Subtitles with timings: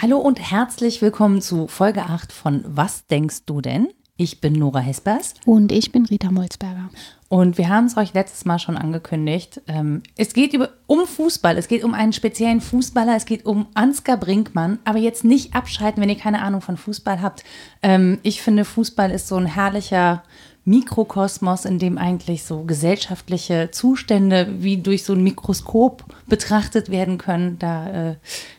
[0.00, 3.88] Hallo und herzlich willkommen zu Folge 8 von Was denkst du denn?
[4.22, 5.34] Ich bin Nora Hespers.
[5.46, 6.90] Und ich bin Rita Molzberger.
[7.28, 9.60] Und wir haben es euch letztes Mal schon angekündigt.
[9.66, 11.58] Ähm, es geht über, um Fußball.
[11.58, 13.16] Es geht um einen speziellen Fußballer.
[13.16, 14.78] Es geht um Ansgar Brinkmann.
[14.84, 17.42] Aber jetzt nicht abschalten, wenn ihr keine Ahnung von Fußball habt.
[17.82, 20.22] Ähm, ich finde, Fußball ist so ein herrlicher
[20.64, 27.58] Mikrokosmos, in dem eigentlich so gesellschaftliche Zustände wie durch so ein Mikroskop betrachtet werden können.
[27.58, 28.16] Da äh,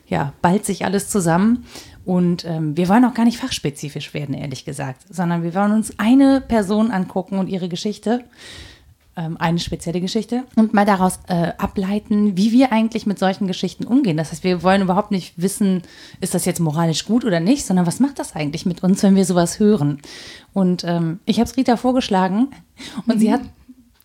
[0.07, 1.65] ja, ballt sich alles zusammen.
[2.05, 5.97] Und ähm, wir wollen auch gar nicht fachspezifisch werden, ehrlich gesagt, sondern wir wollen uns
[5.99, 8.25] eine Person angucken und ihre Geschichte,
[9.15, 13.85] ähm, eine spezielle Geschichte, und mal daraus äh, ableiten, wie wir eigentlich mit solchen Geschichten
[13.85, 14.17] umgehen.
[14.17, 15.83] Das heißt, wir wollen überhaupt nicht wissen,
[16.19, 19.15] ist das jetzt moralisch gut oder nicht, sondern was macht das eigentlich mit uns, wenn
[19.15, 19.99] wir sowas hören?
[20.51, 22.49] Und ähm, ich habe es Rita vorgeschlagen
[23.07, 23.19] und mhm.
[23.19, 23.41] sie hat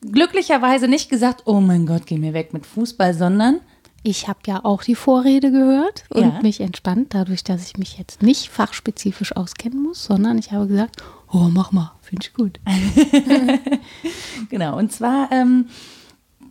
[0.03, 3.61] glücklicherweise nicht gesagt, oh mein Gott, geh mir weg mit Fußball, sondern
[4.03, 6.43] ich habe ja auch die Vorrede gehört und ja.
[6.43, 11.03] mich entspannt, dadurch, dass ich mich jetzt nicht fachspezifisch auskennen muss, sondern ich habe gesagt,
[11.33, 12.61] oh, mach mal, finde ich gut.
[14.51, 15.67] genau, und zwar ähm,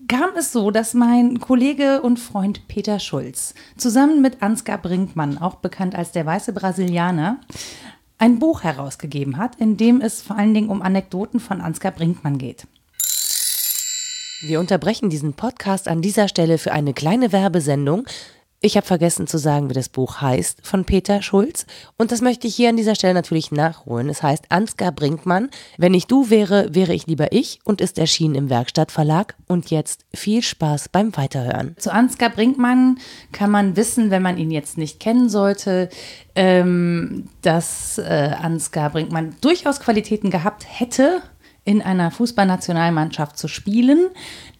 [0.07, 5.55] kam es so, dass mein Kollege und Freund Peter Schulz zusammen mit Ansgar Brinkmann, auch
[5.55, 7.39] bekannt als der weiße Brasilianer,
[8.17, 12.37] ein Buch herausgegeben hat, in dem es vor allen Dingen um Anekdoten von Ansgar Brinkmann
[12.37, 12.67] geht.
[14.41, 18.05] Wir unterbrechen diesen Podcast an dieser Stelle für eine kleine Werbesendung.
[18.59, 21.65] Ich habe vergessen zu sagen, wie das Buch heißt von Peter Schulz.
[21.97, 24.09] Und das möchte ich hier an dieser Stelle natürlich nachholen.
[24.09, 25.49] Es heißt Ansgar Brinkmann.
[25.77, 29.35] Wenn ich du wäre, wäre ich lieber ich und ist erschienen im Werkstattverlag.
[29.47, 31.75] Und jetzt viel Spaß beim Weiterhören.
[31.79, 32.99] Zu Ansgar Brinkmann
[33.31, 35.89] kann man wissen, wenn man ihn jetzt nicht kennen sollte,
[36.35, 41.23] ähm, dass äh, Ansgar Brinkmann durchaus Qualitäten gehabt hätte
[41.67, 44.07] in einer Fußballnationalmannschaft zu spielen.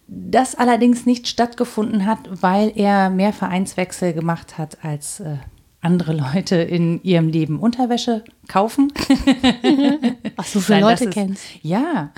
[0.06, 5.38] Das allerdings nicht stattgefunden hat, weil er mehr Vereinswechsel gemacht hat als äh,
[5.80, 8.92] andere Leute in ihrem Leben Unterwäsche kaufen.
[10.36, 11.44] Was du für Nein, Leute ist, kennst.
[11.62, 12.10] Ja,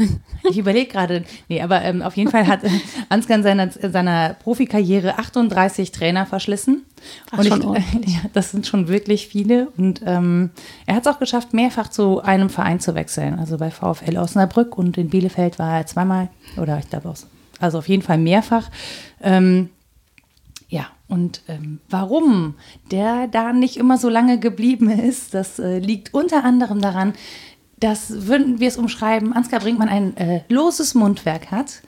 [0.48, 1.24] ich überlege gerade.
[1.48, 2.60] Nee, aber ähm, auf jeden Fall hat
[3.10, 6.86] Ansgar in seiner, seiner Profikarriere 38 Trainer verschlissen.
[7.32, 9.68] Ach, und schon ich, ja, das sind schon wirklich viele.
[9.76, 10.50] Und ähm,
[10.86, 13.38] er hat es auch geschafft, mehrfach zu einem Verein zu wechseln.
[13.38, 17.16] Also bei VfL Osnabrück und in Bielefeld war er zweimal oder ich glaube auch.
[17.58, 18.70] Also auf jeden Fall mehrfach.
[19.22, 19.68] Ähm,
[20.70, 22.54] ja, und ähm, warum
[22.92, 27.12] der da nicht immer so lange geblieben ist, das äh, liegt unter anderem daran,
[27.80, 31.82] dass, würden wir es umschreiben, Ansgar Brinkmann ein äh, loses Mundwerk hat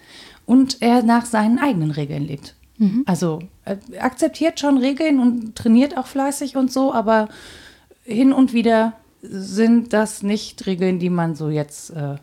[0.47, 2.57] und er nach seinen eigenen Regeln lebt.
[2.79, 3.05] Mhm.
[3.07, 7.29] Also er akzeptiert schon Regeln und trainiert auch fleißig und so, aber
[8.03, 12.17] hin und wieder sind das nicht Regeln, die man so jetzt äh,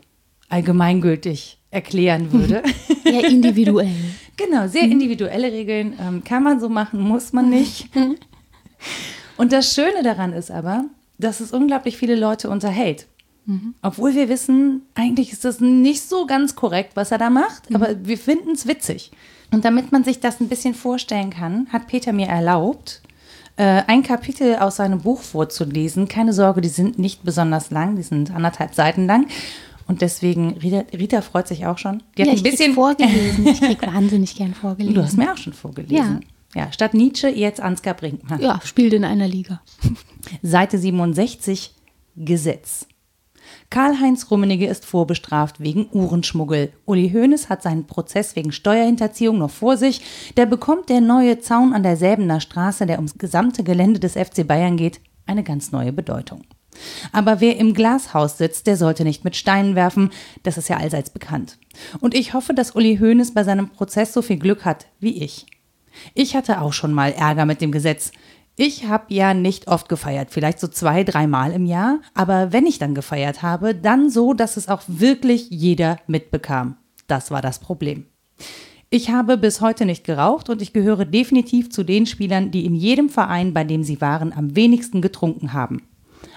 [0.49, 2.63] allgemeingültig erklären würde.
[3.05, 3.89] Ja, individuell.
[4.37, 4.91] genau, sehr mhm.
[4.91, 5.93] individuelle Regeln.
[5.99, 7.89] Ähm, kann man so machen, muss man nicht.
[9.37, 10.85] Und das Schöne daran ist aber,
[11.17, 13.07] dass es unglaublich viele Leute unterhält.
[13.45, 13.73] Mhm.
[13.81, 17.77] Obwohl wir wissen, eigentlich ist das nicht so ganz korrekt, was er da macht, mhm.
[17.77, 19.11] aber wir finden es witzig.
[19.51, 23.01] Und damit man sich das ein bisschen vorstellen kann, hat Peter mir erlaubt,
[23.55, 26.07] äh, ein Kapitel aus seinem Buch vorzulesen.
[26.07, 29.25] Keine Sorge, die sind nicht besonders lang, die sind anderthalb Seiten lang.
[29.89, 32.03] Und deswegen, Rita, Rita freut sich auch schon.
[32.15, 33.47] Die hat ja, ein bisschen vorgelesen.
[33.47, 34.93] Ich krieg wahnsinnig gern vorgelesen.
[34.93, 36.21] Du hast mir auch schon vorgelesen.
[36.53, 36.65] Ja.
[36.65, 38.39] ja, statt Nietzsche jetzt Ansgar Brinkmann.
[38.39, 39.61] Ja, spielt in einer Liga.
[40.43, 41.73] Seite 67,
[42.15, 42.85] Gesetz.
[43.71, 46.71] Karl-Heinz Rummenigge ist vorbestraft wegen Uhrenschmuggel.
[46.85, 50.01] Uli Hoeneß hat seinen Prozess wegen Steuerhinterziehung noch vor sich.
[50.37, 54.45] Der bekommt der neue Zaun an der Säbener Straße, der ums gesamte Gelände des FC
[54.45, 56.43] Bayern geht, eine ganz neue Bedeutung.
[57.11, 60.11] Aber wer im Glashaus sitzt, der sollte nicht mit Steinen werfen,
[60.43, 61.57] das ist ja allseits bekannt.
[61.99, 65.45] Und ich hoffe, dass Uli Hoeneß bei seinem Prozess so viel Glück hat wie ich.
[66.13, 68.11] Ich hatte auch schon mal Ärger mit dem Gesetz.
[68.55, 72.77] Ich habe ja nicht oft gefeiert, vielleicht so zwei, dreimal im Jahr, aber wenn ich
[72.77, 76.75] dann gefeiert habe, dann so, dass es auch wirklich jeder mitbekam.
[77.07, 78.05] Das war das Problem.
[78.89, 82.75] Ich habe bis heute nicht geraucht und ich gehöre definitiv zu den Spielern, die in
[82.75, 85.83] jedem Verein, bei dem sie waren, am wenigsten getrunken haben.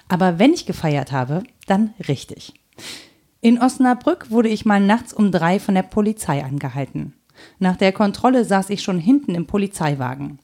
[0.09, 2.55] Aber wenn ich gefeiert habe, dann richtig.
[3.41, 7.15] In Osnabrück wurde ich mal nachts um drei von der Polizei angehalten.
[7.59, 10.39] Nach der Kontrolle saß ich schon hinten im Polizeiwagen.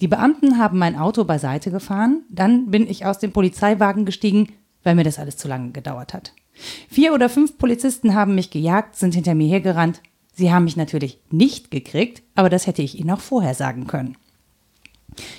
[0.00, 4.48] Die Beamten haben mein Auto beiseite gefahren, dann bin ich aus dem Polizeiwagen gestiegen,
[4.82, 6.34] weil mir das alles zu lange gedauert hat.
[6.88, 10.02] Vier oder fünf Polizisten haben mich gejagt, sind hinter mir hergerannt.
[10.34, 14.16] Sie haben mich natürlich nicht gekriegt, aber das hätte ich ihnen auch vorher sagen können.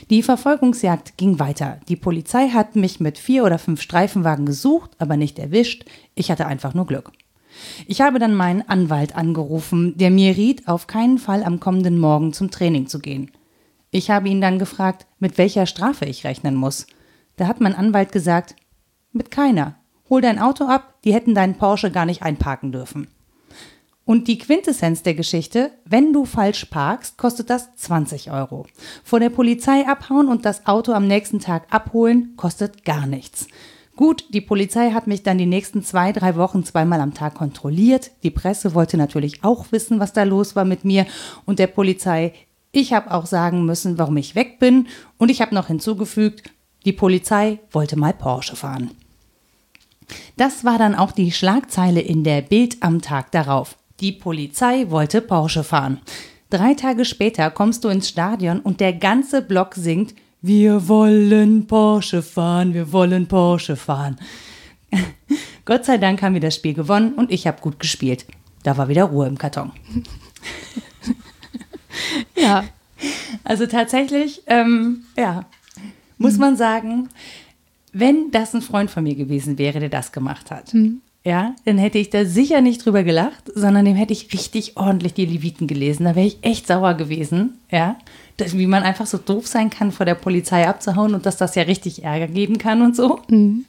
[0.09, 1.79] Die Verfolgungsjagd ging weiter.
[1.87, 5.85] Die Polizei hat mich mit vier oder fünf Streifenwagen gesucht, aber nicht erwischt.
[6.15, 7.11] Ich hatte einfach nur Glück.
[7.87, 12.33] Ich habe dann meinen Anwalt angerufen, der mir riet, auf keinen Fall am kommenden Morgen
[12.33, 13.31] zum Training zu gehen.
[13.91, 16.87] Ich habe ihn dann gefragt, mit welcher Strafe ich rechnen muss.
[17.35, 18.55] Da hat mein Anwalt gesagt,
[19.11, 19.75] mit keiner.
[20.09, 23.07] Hol dein Auto ab, die hätten deinen Porsche gar nicht einparken dürfen.
[24.05, 28.65] Und die Quintessenz der Geschichte, wenn du falsch parkst, kostet das 20 Euro.
[29.03, 33.47] Vor der Polizei abhauen und das Auto am nächsten Tag abholen, kostet gar nichts.
[33.95, 38.11] Gut, die Polizei hat mich dann die nächsten zwei, drei Wochen zweimal am Tag kontrolliert.
[38.23, 41.05] Die Presse wollte natürlich auch wissen, was da los war mit mir
[41.45, 42.33] und der Polizei.
[42.71, 44.87] Ich habe auch sagen müssen, warum ich weg bin.
[45.17, 46.49] Und ich habe noch hinzugefügt,
[46.85, 48.91] die Polizei wollte mal Porsche fahren.
[50.37, 53.77] Das war dann auch die Schlagzeile in der Bild am Tag darauf.
[53.99, 56.01] Die Polizei wollte Porsche fahren.
[56.49, 62.21] Drei Tage später kommst du ins Stadion und der ganze Block singt Wir wollen Porsche
[62.21, 64.19] fahren, wir wollen Porsche fahren.
[65.65, 68.25] Gott sei Dank haben wir das Spiel gewonnen und ich habe gut gespielt.
[68.63, 69.71] Da war wieder Ruhe im Karton.
[72.35, 72.65] ja.
[73.43, 75.45] Also tatsächlich, ähm, ja,
[76.17, 77.09] muss man sagen,
[77.91, 81.01] wenn das ein Freund von mir gewesen wäre, der das gemacht hat, mhm.
[81.25, 85.13] Ja, dann hätte ich da sicher nicht drüber gelacht, sondern dem hätte ich richtig ordentlich
[85.13, 86.03] die Leviten gelesen.
[86.03, 87.95] Da wäre ich echt sauer gewesen, ja.
[88.37, 91.55] Das, wie man einfach so doof sein kann, vor der Polizei abzuhauen und dass das
[91.55, 93.19] ja richtig Ärger geben kann und so.
[93.29, 93.65] Mhm.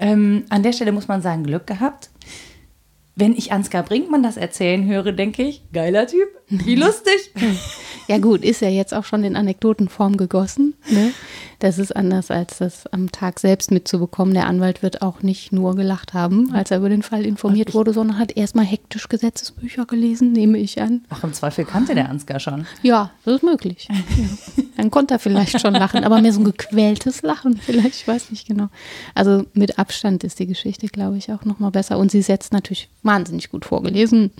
[0.00, 2.10] Ähm, an der Stelle muss man sagen, Glück gehabt.
[3.18, 7.32] Wenn ich Ansgar Brinkmann das erzählen höre, denke ich, geiler Typ, wie lustig.
[8.06, 10.74] Ja gut, ist ja jetzt auch schon in Anekdotenform gegossen.
[10.88, 11.12] Ne?
[11.58, 14.34] Das ist anders, als das am Tag selbst mitzubekommen.
[14.34, 17.92] Der Anwalt wird auch nicht nur gelacht haben, als er über den Fall informiert wurde,
[17.92, 21.02] sondern hat erstmal hektisch Gesetzesbücher gelesen, nehme ich an.
[21.08, 22.66] Ach, im Zweifel kannte der Ansgar schon.
[22.82, 23.88] Ja, das ist möglich.
[24.18, 24.64] Ja.
[24.76, 28.30] Dann konnte er vielleicht schon lachen, aber mehr so ein gequältes Lachen vielleicht, ich weiß
[28.30, 28.68] nicht genau.
[29.14, 31.98] Also mit Abstand ist die Geschichte, glaube ich, auch nochmal besser.
[31.98, 34.30] Und sie setzt natürlich wahnsinnig gut vorgelesen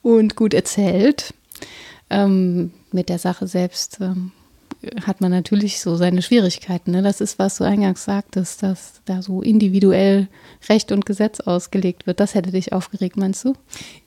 [0.00, 1.34] und gut erzählt.
[2.08, 4.32] Ähm, mit der Sache selbst ähm,
[5.06, 6.92] hat man natürlich so seine Schwierigkeiten.
[6.92, 7.02] Ne?
[7.02, 10.28] Das ist, was du eingangs sagtest, dass da so individuell
[10.68, 12.20] Recht und Gesetz ausgelegt wird.
[12.20, 13.54] Das hätte dich aufgeregt, meinst du?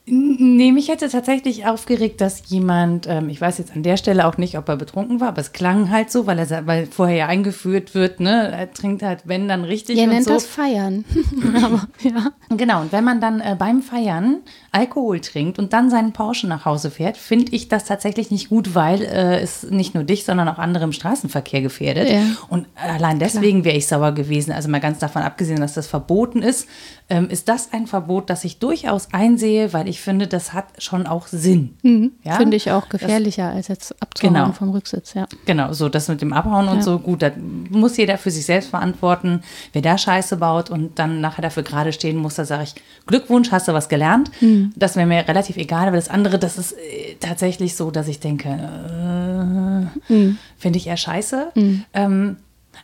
[0.08, 4.38] Nee, mich hätte tatsächlich aufgeregt, dass jemand, ähm, ich weiß jetzt an der Stelle auch
[4.38, 7.26] nicht, ob er betrunken war, aber es klang halt so, weil er weil vorher ja
[7.26, 9.98] eingeführt wird, ne, er trinkt halt, wenn dann richtig.
[9.98, 10.34] Er nennt so.
[10.34, 11.04] das Feiern.
[11.60, 12.30] aber, ja.
[12.56, 16.64] Genau, und wenn man dann äh, beim Feiern Alkohol trinkt und dann seinen Porsche nach
[16.64, 20.48] Hause fährt, finde ich das tatsächlich nicht gut, weil äh, es nicht nur dich, sondern
[20.48, 22.08] auch andere im Straßenverkehr gefährdet.
[22.10, 22.22] Ja.
[22.48, 24.52] Und allein deswegen wäre ich sauer gewesen.
[24.52, 26.66] Also mal ganz davon abgesehen, dass das verboten ist,
[27.08, 31.06] ähm, ist das ein Verbot, das ich durchaus einsehe, weil ich finde, das hat schon
[31.06, 31.76] auch Sinn.
[31.82, 32.12] Mhm.
[32.24, 32.34] Ja?
[32.36, 34.52] Finde ich auch gefährlicher das, als jetzt abzuhauen genau.
[34.52, 35.26] vom Rücksitz, ja.
[35.44, 37.30] Genau, so das mit dem Abhauen und so, gut, da
[37.70, 39.42] muss jeder für sich selbst verantworten.
[39.72, 42.74] Wer da Scheiße baut und dann nachher dafür gerade stehen muss, da sage ich,
[43.06, 44.30] Glückwunsch, hast du was gelernt.
[44.40, 44.72] Mhm.
[44.74, 48.18] Das wäre mir relativ egal, aber das andere, das ist äh, tatsächlich so, dass ich
[48.18, 50.38] denke, äh, mhm.
[50.56, 51.52] Finde ich eher scheiße.
[51.54, 51.84] Mhm.
[51.92, 52.36] Ähm,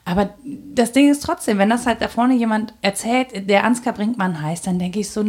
[0.04, 0.30] aber
[0.74, 4.66] das Ding ist trotzdem, wenn das halt da vorne jemand erzählt, der Ansgar Brinkmann heißt,
[4.66, 5.24] dann denke ich so,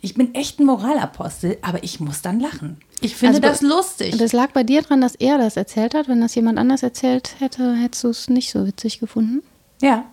[0.00, 2.78] ich bin echt ein Moralapostel, aber ich muss dann lachen.
[3.00, 4.16] Ich finde also, das lustig.
[4.16, 6.08] Das lag bei dir dran, dass er das erzählt hat.
[6.08, 9.42] Wenn das jemand anders erzählt hätte, hättest du es nicht so witzig gefunden?
[9.80, 10.04] Ja,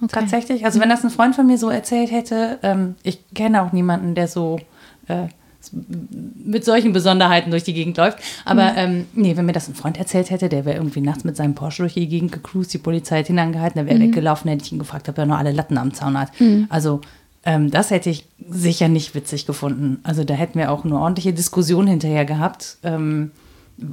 [0.00, 0.12] okay.
[0.12, 0.64] tatsächlich.
[0.64, 4.14] Also wenn das ein Freund von mir so erzählt hätte, ähm, ich kenne auch niemanden,
[4.14, 4.60] der so
[5.08, 5.26] äh,
[5.72, 8.18] mit solchen Besonderheiten durch die Gegend läuft.
[8.44, 8.78] Aber mhm.
[8.78, 11.54] ähm, nee, wenn mir das ein Freund erzählt hätte, der wäre irgendwie nachts mit seinem
[11.54, 14.08] Porsche durch die Gegend gecruised, die Polizei hat ihn angehalten, der wäre mhm.
[14.08, 16.38] weggelaufen, hätte ich ihn gefragt, ob er noch alle Latten am Zaun hat.
[16.40, 16.66] Mhm.
[16.68, 17.00] Also
[17.44, 20.00] ähm, das hätte ich sicher nicht witzig gefunden.
[20.02, 23.30] Also da hätten wir auch eine ordentliche Diskussion hinterher gehabt, ähm,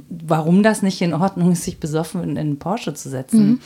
[0.08, 3.46] warum das nicht in Ordnung ist, sich besoffen in einen Porsche zu setzen.
[3.46, 3.60] Mhm.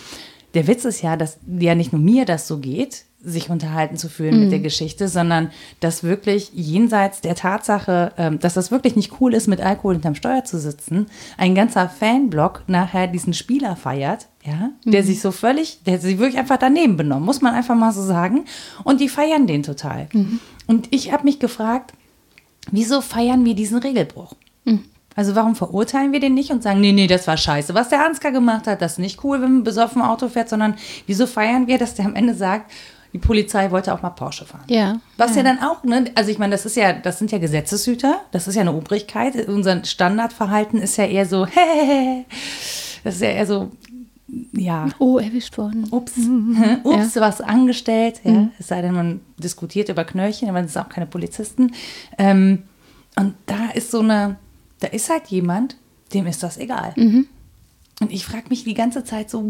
[0.55, 4.09] Der Witz ist ja, dass ja nicht nur mir das so geht, sich unterhalten zu
[4.09, 4.41] fühlen mhm.
[4.43, 9.35] mit der Geschichte, sondern dass wirklich jenseits der Tatsache, ähm, dass das wirklich nicht cool
[9.35, 11.07] ist, mit Alkohol hinterm Steuer zu sitzen,
[11.37, 14.91] ein ganzer Fanblock nachher diesen Spieler feiert, ja, mhm.
[14.93, 18.03] der sich so völlig, der sich wirklich einfach daneben benommen, muss man einfach mal so
[18.03, 18.45] sagen.
[18.85, 20.09] Und die feiern den total.
[20.13, 20.39] Mhm.
[20.69, 21.95] Und ich habe mich gefragt,
[22.71, 24.35] wieso feiern wir diesen Regelbruch?
[24.65, 24.85] Mhm.
[25.17, 27.75] Also warum verurteilen wir den nicht und sagen, nee, nee, das war scheiße.
[27.75, 30.77] Was der Ansgar gemacht hat, das ist nicht cool, wenn man besoffen Auto fährt, sondern
[31.09, 32.71] wieso feiern wir, dass der am Ende sagt,
[33.13, 34.65] die Polizei wollte auch mal Porsche fahren.
[34.69, 35.01] Ja.
[35.17, 37.39] Was ja, ja dann auch, ne, also ich meine, das ist ja, das sind ja
[37.39, 39.49] Gesetzeshüter, das ist ja eine Obrigkeit.
[39.49, 42.25] Unser Standardverhalten ist ja eher so, hä,
[43.05, 43.71] das ist ja eher so,
[44.53, 44.89] ja.
[44.99, 45.87] Oh, erwischt worden.
[45.91, 46.81] Ups, mhm.
[46.85, 47.23] ups, ja.
[47.23, 48.33] was angestellt, ja.
[48.33, 48.51] Mhm.
[48.59, 51.73] Es sei denn, man diskutiert über Knöllchen, aber es sind auch keine Polizisten.
[52.19, 52.65] Ähm,
[53.17, 54.37] und da ist so eine,
[54.81, 55.77] da ist halt jemand,
[56.13, 56.93] dem ist das egal.
[56.97, 57.27] Mhm.
[58.01, 59.45] Und ich frage mich die ganze Zeit so,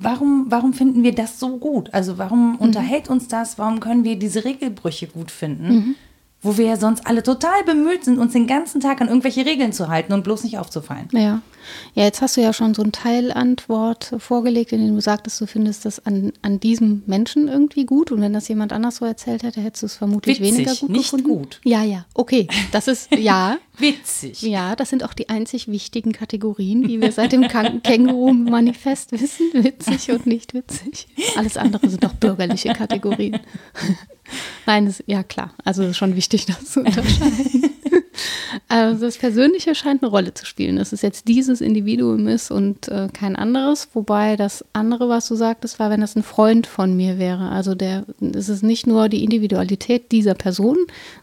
[0.00, 1.92] warum, warum finden wir das so gut?
[1.94, 3.58] Also warum unterhält uns das?
[3.58, 5.96] Warum können wir diese Regelbrüche gut finden?
[6.42, 9.72] Wo wir ja sonst alle total bemüht sind, uns den ganzen Tag an irgendwelche Regeln
[9.72, 11.08] zu halten und bloß nicht aufzufallen.
[11.12, 11.42] Ja.
[11.94, 15.46] Ja, jetzt hast du ja schon so ein Teilantwort vorgelegt, in dem du sagtest, du
[15.46, 18.12] findest das an, an diesem Menschen irgendwie gut.
[18.12, 20.90] Und wenn das jemand anders so erzählt hätte, hättest du es vermutlich Witzig, weniger gut
[20.90, 21.28] nicht gefunden.
[21.28, 21.60] gut.
[21.64, 22.06] Ja, ja.
[22.14, 22.48] Okay.
[22.72, 23.58] Das ist, ja.
[23.78, 24.42] Witzig.
[24.42, 27.48] Ja, das sind auch die einzig wichtigen Kategorien, wie wir seit dem
[27.82, 29.50] Känguru-Manifest wissen.
[29.54, 31.08] Witzig und nicht witzig.
[31.36, 33.40] Alles andere sind doch bürgerliche Kategorien.
[34.66, 35.54] Nein, das, ja klar.
[35.64, 37.70] Also es ist schon wichtig, das zu unterscheiden.
[38.68, 42.88] Also das Persönliche scheint eine Rolle zu spielen, dass es jetzt dieses Individuum ist und
[42.88, 43.88] äh, kein anderes.
[43.94, 47.50] Wobei das andere, was du sagtest, war, wenn das ein Freund von mir wäre.
[47.50, 50.76] Also der, es ist nicht nur die Individualität dieser Person,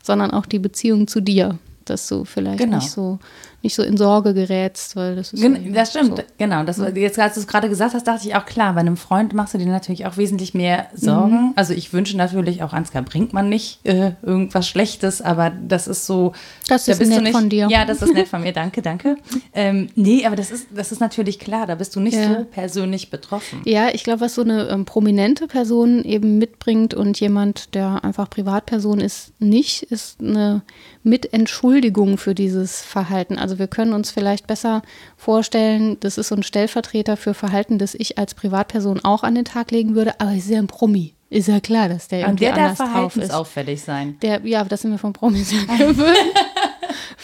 [0.04, 2.78] sondern auch die Beziehung zu dir, dass du vielleicht Genau.
[2.78, 3.20] nicht so
[3.64, 6.24] nicht so in Sorge gerätst, weil das ist Gen ja das stimmt, so.
[6.38, 6.64] genau.
[6.64, 9.34] Das, jetzt, als du es gerade gesagt hast, dachte ich auch, klar, bei einem Freund
[9.34, 11.54] machst du dir natürlich auch wesentlich mehr Sorgen.
[11.56, 16.34] Also ich wünsche natürlich auch Ansgar Brinkmann nicht äh, irgendwas Schlechtes, aber das ist so.
[16.68, 17.68] Das da ist bist du nett nicht, von dir.
[17.70, 19.18] Ja, das ist nett von mir, danke, danke.
[19.54, 22.40] Ähm, nee, aber das ist, das ist natürlich klar, da bist du nicht Ja.
[22.40, 23.62] so persönlich betroffen.
[23.66, 28.30] Ja, ich glaube, was so eine ähm, prominente Person eben mitbringt und jemand, der einfach
[28.30, 30.62] Privatperson ist, nicht, ist eine
[31.08, 33.38] Mitentschuldigung für dieses Verhalten.
[33.40, 34.82] Also wir können uns vielleicht besser
[35.16, 39.46] vorstellen, das ist so ein Stellvertreter für Verhalten, das ich als Privatperson auch an den
[39.46, 41.14] Tag legen würde, aber ist ja ein Promi.
[41.30, 43.14] Ist ja klar, dass der Und irgendwie der darf anders drauf ist.
[43.14, 44.18] verhaltensauffällig sein.
[44.22, 45.98] Der, ja, das sind wir von Promis gewöhnt.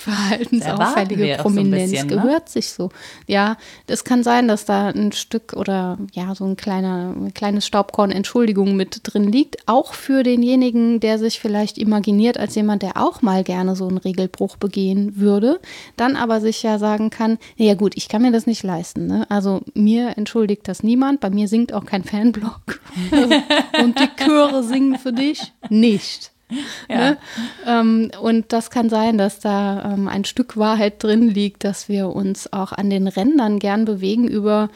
[0.04, 2.16] Verhaltensauffällige so Prominenz bisschen, ne?
[2.16, 2.90] gehört sich so.
[3.26, 3.58] Ja,
[3.88, 8.12] das kann sein, dass da ein Stück oder ja, so ein kleiner, ein kleines Staubkorn
[8.12, 9.66] Entschuldigung mit drin liegt.
[9.68, 13.98] Auch für denjenigen, der sich vielleicht imaginiert als jemand, der auch mal gerne so einen
[13.98, 15.62] Regelbruch begehen würde,
[15.96, 19.08] dann aber sich ja sagen kann, ja gut, ich kann mir das nicht leisten.
[19.08, 19.26] Ne?
[19.30, 22.82] Also mir entschuldigt das niemand, bei mir singt auch kein Fanblog.
[23.82, 26.33] Und die Chöre singen für dich nicht.
[26.90, 27.18] Ne?
[27.66, 32.10] Ähm, und das kann sein, dass da ähm, ein Stück Wahrheit drin liegt, dass wir
[32.10, 34.70] uns auch an den Rändern gern bewegen über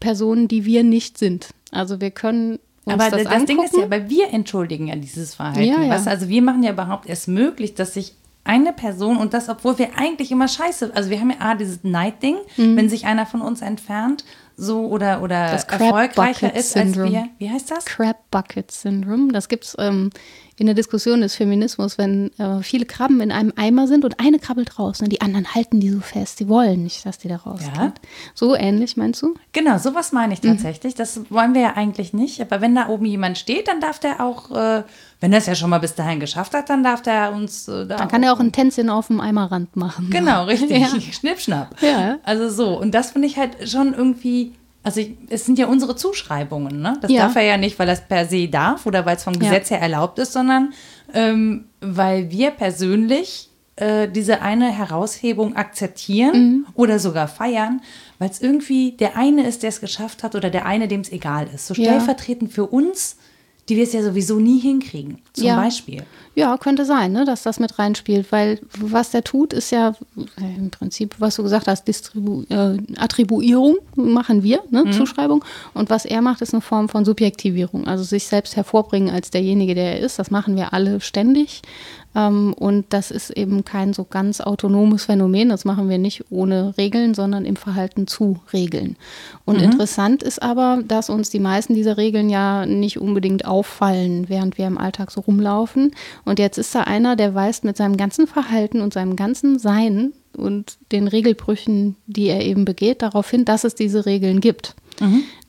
[0.00, 1.50] Personen, die wir nicht sind.
[1.70, 4.96] Also wir können uns Aber das, das, das Ding ist ja, weil wir entschuldigen ja
[4.96, 5.62] dieses Verhalten.
[5.62, 5.90] Ja, ja.
[5.90, 8.14] Weißt also wir machen ja überhaupt erst möglich, dass sich
[8.44, 11.84] eine Person und das, obwohl wir eigentlich immer scheiße, also wir haben ja A, dieses
[11.84, 14.24] Neid-Ding, wenn sich einer von uns entfernt,
[14.62, 15.52] so oder, oder Mhm.
[15.52, 17.28] Das erfolgreicher ist als wir.
[17.38, 17.84] Wie heißt das?
[17.84, 19.32] Crab Bucket Syndrome.
[19.32, 20.10] Das gibt es ähm,
[20.58, 24.38] in der Diskussion des Feminismus, wenn äh, viele Krabben in einem Eimer sind und eine
[24.38, 26.38] krabbelt raus und die anderen halten die so fest.
[26.40, 27.74] Die wollen nicht, dass die da rausgeht.
[27.76, 27.92] Ja.
[28.34, 29.34] So ähnlich, meinst du?
[29.52, 30.32] Genau, sowas meine Mhm.
[30.34, 30.94] ich tatsächlich.
[30.94, 32.40] Das wollen wir ja eigentlich nicht.
[32.40, 34.82] Aber wenn da oben jemand steht, dann darf der auch, äh,
[35.20, 37.86] wenn er es ja schon mal bis dahin geschafft hat, dann darf der uns äh,
[37.86, 40.10] da Dann kann er auch ein Tänzchen auf dem Eimerrand machen.
[40.10, 40.78] Genau, richtig.
[40.78, 40.88] Ja.
[41.12, 41.74] Schnipp, schnapp.
[41.80, 42.18] Ja.
[42.24, 42.78] Also so.
[42.78, 44.51] Und das finde ich halt schon irgendwie.
[44.84, 46.98] Also es sind ja unsere Zuschreibungen, ne?
[47.00, 47.22] Das Ja.
[47.26, 49.40] darf er ja nicht, weil er es per se darf oder weil es vom Ja.
[49.40, 50.72] Gesetz her erlaubt ist, sondern
[51.14, 56.66] ähm, weil wir persönlich äh, diese eine Heraushebung akzeptieren Mhm.
[56.74, 57.80] oder sogar feiern,
[58.18, 61.10] weil es irgendwie der eine ist, der es geschafft hat oder der eine, dem es
[61.10, 61.66] egal ist.
[61.68, 61.84] So Ja.
[61.92, 63.16] stellvertretend für uns,
[63.68, 65.22] die wir es ja sowieso nie hinkriegen.
[65.32, 65.56] Zum Ja.
[65.56, 66.02] Beispiel.
[66.34, 69.94] Ja, könnte sein, ne, dass das mit reinspielt, weil was der tut, ist ja
[70.40, 75.44] äh, im Prinzip, was du gesagt hast, Distribu äh, Attribuierung machen wir, ne, Zuschreibung.
[75.74, 79.74] Und was er macht, ist eine Form von Subjektivierung, also sich selbst hervorbringen als derjenige,
[79.74, 80.18] der er ist.
[80.18, 81.62] Das machen wir alle ständig.
[82.14, 85.48] Ähm, und das ist eben kein so ganz autonomes Phänomen.
[85.48, 88.96] Das machen wir nicht ohne Regeln, sondern im Verhalten zu Regeln.
[89.44, 94.58] Und interessant ist aber, dass uns die meisten dieser Regeln ja nicht unbedingt auffallen, während
[94.58, 95.92] wir im Alltag so rumlaufen.
[96.24, 100.12] Und jetzt ist da einer, der weist mit seinem ganzen Verhalten und seinem ganzen Sein
[100.36, 104.74] und den Regelbrüchen, die er eben begeht, darauf hin, dass es diese Regeln gibt.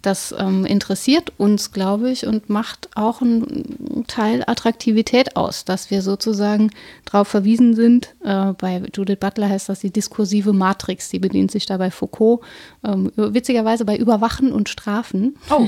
[0.04, 6.02] Das ähm, interessiert uns, glaube ich, und macht auch einen Teil Attraktivität aus, dass wir
[6.02, 6.72] sozusagen
[7.06, 8.14] darauf verwiesen sind.
[8.22, 11.08] Äh, bei Judith Butler heißt das die diskursive Matrix.
[11.08, 12.42] Die bedient sich dabei Foucault.
[12.84, 15.38] Ähm, witzigerweise bei Überwachen und Strafen.
[15.50, 15.68] Oh.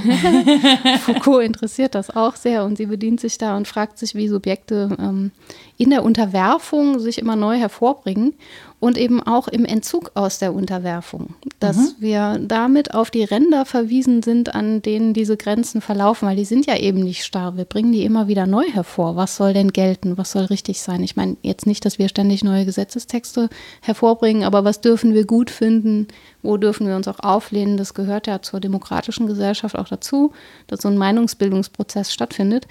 [1.05, 4.97] Foucault interessiert das auch sehr und sie bedient sich da und fragt sich, wie Subjekte
[4.99, 5.31] ähm,
[5.77, 8.33] in der Unterwerfung sich immer neu hervorbringen
[8.79, 11.35] und eben auch im Entzug aus der Unterwerfung.
[11.59, 16.45] Dass wir damit auf die Ränder verwiesen sind, an denen diese Grenzen verlaufen, weil die
[16.45, 17.57] sind ja eben nicht starr.
[17.57, 19.17] Wir bringen die immer wieder neu hervor.
[19.17, 20.17] Was soll denn gelten?
[20.17, 21.03] Was soll richtig sein?
[21.03, 23.49] Ich meine jetzt nicht, dass wir ständig neue Gesetzestexte
[23.81, 26.07] hervorbringen, aber was dürfen wir gut finden?
[26.41, 27.75] Wo dürfen wir uns auch auflehnen?
[27.75, 30.31] Das gehört ja zur demokratischen Gesellschaft auch dazu,
[30.67, 32.67] dass so ein Meinungsbildungsprozess stattfindet.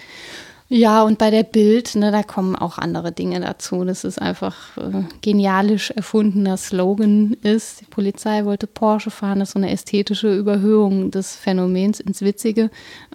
[0.76, 3.84] Ja, und bei der Bild, ne, da kommen auch andere Dinge dazu.
[3.84, 7.82] Das ist einfach äh, genialisch erfundener Slogan ist.
[7.82, 12.70] Die Polizei wollte Porsche fahren, das ist so eine ästhetische Überhöhung des Phänomens ins Witzige.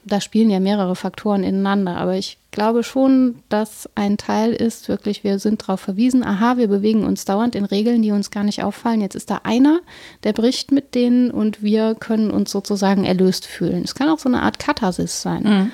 [0.06, 5.26] Da spielen ja mehrere Faktoren ineinander, aber ich glaube schon, dass ein Teil ist, wirklich,
[5.26, 8.64] wir sind darauf verwiesen, aha, wir bewegen uns dauernd in Regeln, die uns gar nicht
[8.64, 9.02] auffallen.
[9.02, 9.82] Jetzt ist da einer,
[10.24, 13.84] der bricht mit denen und wir können uns sozusagen erlöst fühlen.
[13.84, 15.44] Es kann auch so eine Art Katharsis sein.
[15.44, 15.72] Mhm.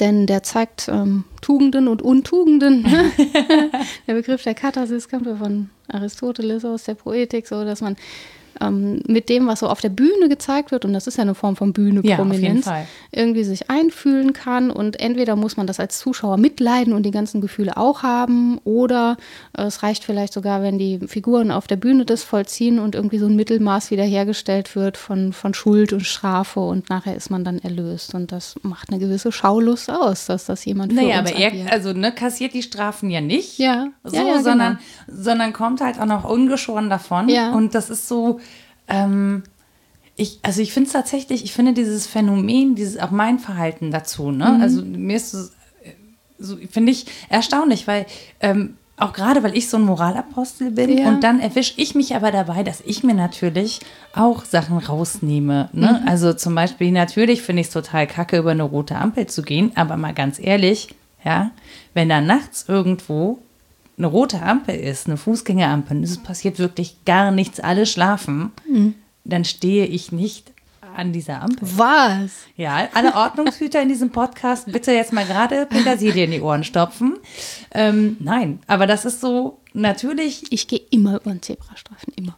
[0.00, 2.84] Denn der zeigt ähm, Tugenden und Untugenden.
[4.06, 7.96] der Begriff der Katharsis kommt ja von Aristoteles aus der Poetik, so dass man
[8.60, 11.34] ähm, mit dem, was so auf der Bühne gezeigt wird, und das ist ja eine
[11.34, 14.70] Form von Bühne-Prominenz, ja, irgendwie sich einfühlen kann.
[14.70, 19.16] Und entweder muss man das als Zuschauer mitleiden und die ganzen Gefühle auch haben, oder
[19.56, 23.18] äh, es reicht vielleicht sogar, wenn die Figuren auf der Bühne das vollziehen und irgendwie
[23.18, 27.58] so ein Mittelmaß wiederhergestellt wird von, von Schuld und Strafe und nachher ist man dann
[27.58, 28.14] erlöst.
[28.14, 31.92] Und das macht eine gewisse Schaulust aus, dass das jemand für naja, aber er also,
[31.92, 33.88] ne, kassiert die Strafen ja nicht, ja.
[34.04, 35.18] So, ja, ja, sondern, genau.
[35.20, 37.28] sondern kommt halt auch noch ungeschoren davon.
[37.28, 37.52] Ja.
[37.52, 38.40] Und das ist so,
[38.88, 39.42] ähm,
[40.16, 44.30] ich, also ich finde es tatsächlich, ich finde dieses Phänomen, dieses auch mein Verhalten dazu,
[44.32, 44.50] ne?
[44.56, 44.60] Mhm.
[44.62, 45.48] Also mir ist so,
[46.38, 48.06] so finde ich erstaunlich, weil
[48.40, 51.08] ähm, auch gerade, weil ich so ein Moralapostel bin Ja.
[51.08, 53.78] und dann erwische ich mich aber dabei, dass ich mir natürlich
[54.12, 55.68] auch Sachen rausnehme.
[55.72, 56.00] Ne?
[56.02, 56.08] Mhm.
[56.08, 59.70] Also zum Beispiel, natürlich finde ich es total kacke, über eine rote Ampel zu gehen,
[59.76, 60.88] aber mal ganz ehrlich,
[61.24, 61.52] ja,
[61.94, 63.38] wenn da nachts irgendwo
[63.98, 68.94] eine rote Ampel ist, eine Fußgängerampel, und es passiert wirklich gar nichts, alle schlafen, Mhm.
[69.24, 70.52] dann stehe ich nicht
[70.96, 71.68] an dieser Ampel.
[71.76, 72.30] Was?
[72.56, 77.16] Ja, alle Ordnungshüter in diesem Podcast, bitte jetzt mal gerade Petersilie in die Ohren stopfen.
[77.72, 80.50] Ähm, nein, aber das ist so natürlich.
[80.50, 82.36] Ich gehe immer über den Zebrastreifen, immer.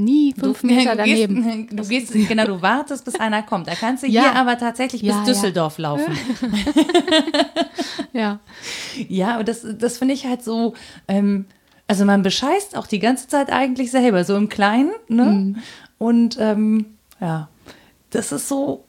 [0.00, 1.66] Nie fünf Meter daneben.
[1.66, 1.72] Gehst,
[2.12, 3.66] du gehst, genau, du wartest, bis einer kommt.
[3.66, 4.22] Da kannst du Ja.
[4.22, 5.34] hier aber tatsächlich Ja, bis ja.
[5.34, 6.12] Düsseldorf laufen.
[8.12, 8.40] Ja.
[9.08, 10.74] Ja, aber das, das finde ich halt so,
[11.08, 11.44] ähm,
[11.86, 15.24] also man bescheißt auch die ganze Zeit eigentlich selber, so im Kleinen, ne?
[15.24, 15.56] Mhm.
[15.98, 16.86] Und ähm,
[17.20, 17.48] ja,
[18.10, 18.84] das ist so.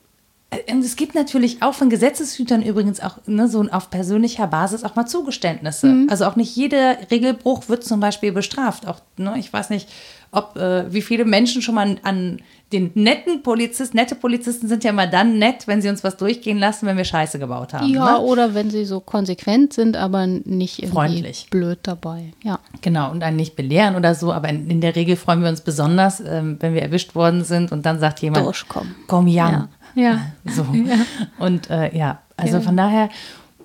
[0.51, 4.83] äh, Und es gibt natürlich auch von Gesetzeshütern übrigens auch ne, so auf persönlicher Basis
[4.83, 5.87] auch mal Zugeständnisse.
[5.87, 6.07] Mhm.
[6.09, 8.87] Also auch nicht jeder Regelbruch wird zum Beispiel bestraft.
[8.87, 9.89] Auch, ne, ich weiß nicht,
[10.31, 12.39] ob äh, wie viele Menschen schon mal an,
[12.71, 16.59] den netten Polizisten, nette Polizisten sind ja mal dann nett, wenn sie uns was durchgehen
[16.59, 17.87] lassen, wenn wir Scheiße gebaut haben.
[17.91, 18.19] Ja, ne?
[18.19, 21.47] oder wenn sie so konsequent sind, aber nicht irgendwie Freundlich.
[21.49, 22.31] blöd dabei.
[22.43, 22.59] Ja.
[22.81, 25.61] Genau, und einen nicht belehren oder so, aber in, in der Regel freuen wir uns
[25.61, 28.93] besonders, ähm, wenn wir erwischt worden sind und dann sagt jemand, Durchkommen.
[29.07, 29.69] komm Jan.
[29.95, 30.01] Ja.
[30.03, 30.21] Ja.
[30.53, 30.65] So.
[31.39, 32.61] Und äh, ja, also Ja.
[32.61, 33.09] von daher,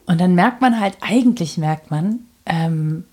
[0.07, 3.05] und dann merkt man halt, eigentlich merkt man, ähm,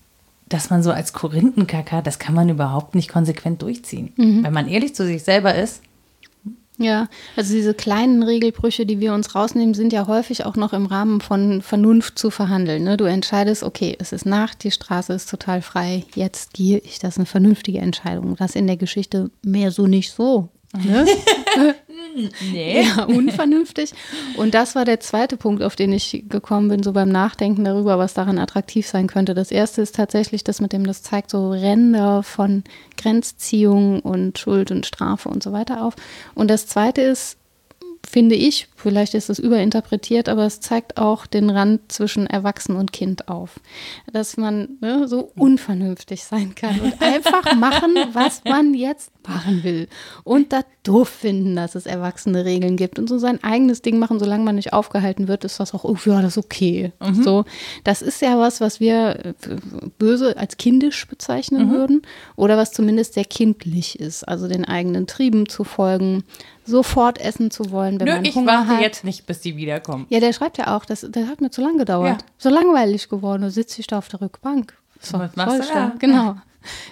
[0.52, 4.12] dass man so als Korinthenkacker, das kann man überhaupt nicht konsequent durchziehen.
[4.16, 4.44] Mhm.
[4.44, 5.82] Wenn man ehrlich zu sich selber ist,
[6.78, 10.86] Ja, also diese kleinen Regelbrüche, die wir uns rausnehmen, sind ja häufig auch noch im
[10.86, 12.84] Rahmen von Vernunft zu verhandeln.
[12.84, 12.96] Ne?
[12.96, 16.98] Du entscheidest, okay, es ist Nacht, die Straße ist total frei, jetzt gehe ich.
[16.98, 18.36] Das ist eine vernünftige Entscheidung.
[18.36, 20.48] Das in der Geschichte mehr so nicht so.
[20.82, 21.06] Ne?
[22.52, 22.82] nee.
[22.82, 23.92] Ja, unvernünftig.
[24.36, 27.98] Und das war der zweite Punkt, auf den ich gekommen bin, so beim Nachdenken darüber,
[27.98, 29.34] was daran attraktiv sein könnte.
[29.34, 32.64] Das erste ist tatsächlich das, mit dem das zeigt, so Ränder von
[32.96, 35.94] Grenzziehung und Schuld und Strafe und so weiter auf.
[36.34, 37.38] Und das zweite ist,
[38.04, 42.92] finde ich, vielleicht ist es überinterpretiert, aber es zeigt auch den Rand zwischen Erwachsen und
[42.92, 43.60] Kind auf.
[44.12, 49.88] Dass man ne, so unvernünftig sein kann und einfach machen, was man jetzt machen will.
[50.24, 54.18] Und da doof finden, dass es erwachsene Regeln gibt und so sein eigenes Ding machen,
[54.18, 56.92] solange man nicht aufgehalten wird, ist das auch, oh ja, das ist okay.
[57.22, 57.44] So,
[57.84, 59.34] das ist ja was, was wir äh,
[59.98, 62.02] böse als kindisch bezeichnen würden
[62.36, 66.24] oder was zumindest sehr kindlich ist, also den eigenen Trieben zu folgen,
[66.64, 68.80] sofort essen zu wollen, wenn Nö, man ich Hunger warte hat.
[68.80, 70.06] jetzt nicht, bis die wiederkommen.
[70.08, 72.22] Ja, der schreibt ja auch, das, das hat mir zu lang gedauert.
[72.22, 72.26] Ja.
[72.38, 74.74] So langweilig geworden, da sitze ich da auf der Rückbank.
[75.00, 75.92] So, Was machst du da?
[75.98, 76.36] Genau.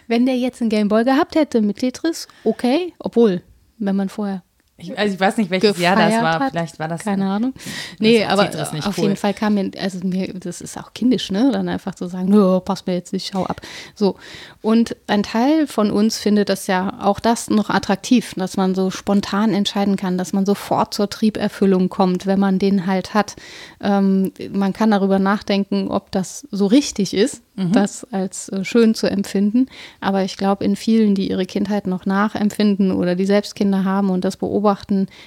[0.09, 3.43] Wenn der jetzt einen Gameboy gehabt hätte mit Tetris, okay, obwohl,
[3.79, 4.43] wenn man vorher
[4.81, 6.41] Ich, also ich weiß nicht, welches Jahr das war.
[6.41, 6.51] hat.
[6.53, 7.03] Vielleicht war das.
[7.03, 7.53] Keine Ahnung.
[7.99, 9.05] Nee, aber auf cool.
[9.05, 11.51] jeden Fall kam mir, also mir, das ist auch kindisch, ne?
[11.53, 13.61] Dann einfach zu sagen, nö, passt mir jetzt nicht, schau ab.
[13.95, 14.17] So.
[14.63, 18.91] Und ein Teil von uns findet das ja auch das noch attraktiv, dass man so
[18.91, 23.37] spontan entscheiden kann, dass man sofort zur Trieberfüllung kommt, wenn man den halt hat.
[23.83, 27.73] Ähm, man kann darüber nachdenken, ob das so richtig ist, Mhm.
[27.73, 29.67] das als äh, schön zu empfinden.
[30.01, 34.09] Aber ich glaube, in vielen, die ihre Kindheit noch nachempfinden oder die selbst Kinder haben
[34.11, 34.70] und das beobachten,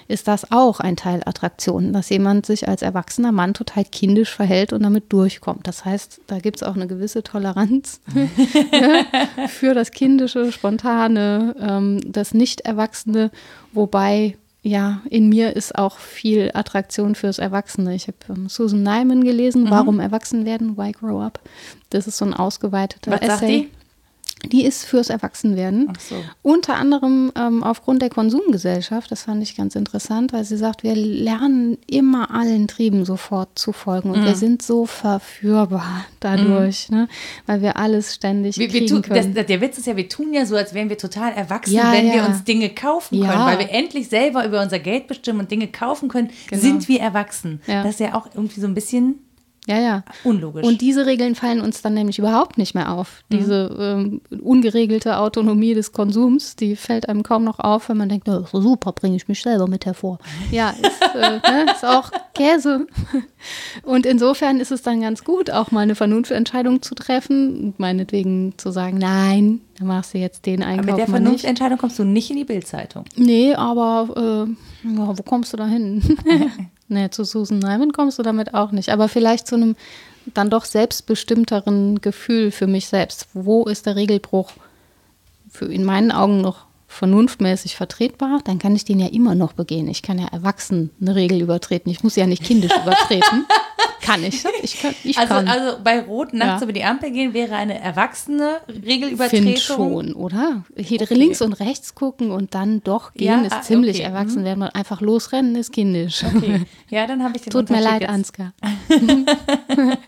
[0.08, 4.74] ist das auch ein Teil Attraktion, dass jemand sich als erwachsener Mann total kindisch verhält
[4.74, 5.68] und damit durchkommt.
[5.68, 8.02] Das heißt, da gibt es auch eine gewisse Toleranz
[8.72, 13.32] ja, für das Kindische, Spontane, ähm, das Nicht-Erwachsene,
[13.72, 17.94] wobei ja, in mir ist auch viel Attraktion fürs Erwachsene.
[17.96, 19.70] Ich habe ähm, Susan Nyman gelesen, Mhm.
[19.72, 21.42] Warum Erwachsen werden, Why Grow Up.
[21.90, 23.70] Das ist so ein ausgeweiteter Was sagt Essay.
[24.52, 25.88] Die ist fürs Erwachsenwerden.
[25.96, 26.16] Ach so.
[26.42, 30.96] Unter anderem ähm, aufgrund der Konsumgesellschaft, das fand ich ganz interessant, weil sie sagt, wir
[30.96, 34.26] lernen immer allen Trieben sofort zu folgen und Mhm.
[34.26, 37.08] wir sind so verführbar dadurch, ne?
[37.46, 39.34] weil wir alles ständig Wir, wir tun, können.
[39.34, 41.94] das, der Witz ist ja, wir tun ja so, als wären wir total erwachsen, Ja,
[41.94, 42.26] wenn wir ja.
[42.26, 43.46] uns Dinge kaufen können, Ja.
[43.46, 46.62] weil wir endlich selber über unser Geld bestimmen und Dinge kaufen können, Genau.
[46.62, 47.62] sind wir erwachsen.
[47.66, 49.20] Das ist ja auch irgendwie so ein bisschen
[49.68, 50.04] ja, ja.
[50.26, 50.66] unlogisch.
[50.66, 53.24] Und diese Regeln fallen uns dann nämlich überhaupt nicht mehr auf.
[53.30, 53.38] Mhm.
[53.38, 58.28] Diese ähm, ungeregelte Autonomie des Konsums, die fällt einem kaum noch auf, wenn man denkt,
[58.28, 60.20] oh, super, bringe ich mich selber mit hervor.
[60.52, 62.88] Ja, ist, äh, ne, ist auch Käse.
[63.84, 68.58] Und insofern ist es dann ganz gut, auch mal eine Vernunftentscheidung zu treffen und meinetwegen
[68.58, 71.08] zu sagen, nein, dann machst du jetzt den Aber Einkauf mit der.
[71.08, 73.06] Vernunftentscheidung kommst du nicht in die Bildzeitung.
[73.16, 76.18] Nee, aber äh, ja, wo kommst du da hin?
[76.94, 78.90] nee, zu Susan Nyman kommst du damit auch nicht.
[78.90, 79.76] Aber vielleicht zu einem
[80.26, 83.28] dann doch selbstbestimmteren Gefühl für mich selbst.
[83.34, 84.52] Wo ist der Regelbruch
[85.50, 88.40] für in meinen Augen noch vernunftmäßig vertretbar?
[88.44, 89.88] Dann kann ich den ja immer noch begehen.
[89.88, 91.92] Ich kann ja erwachsen eine Regel übertreten.
[91.92, 93.46] Ich muss ja nicht kindisch übertreten.
[94.02, 94.44] Kann ich.
[94.62, 94.94] Ich kann.
[95.06, 95.48] Ich Also, kann.
[95.48, 96.64] also bei Rot nachts Ja.
[96.66, 99.46] über die Ampel gehen wäre eine erwachsene Regelübertretung.
[99.48, 100.66] Finde schon, oder?
[100.76, 104.44] Hier links und rechts gucken und dann doch gehen Ja, ist ah, ziemlich okay, erwachsen
[104.44, 104.64] werden.
[104.64, 106.22] Einfach losrennen ist kindisch.
[106.26, 106.64] Okay.
[106.90, 108.10] Ja, dann habe ich den Tut mir leid, jetzt.
[108.12, 108.52] Ansgar.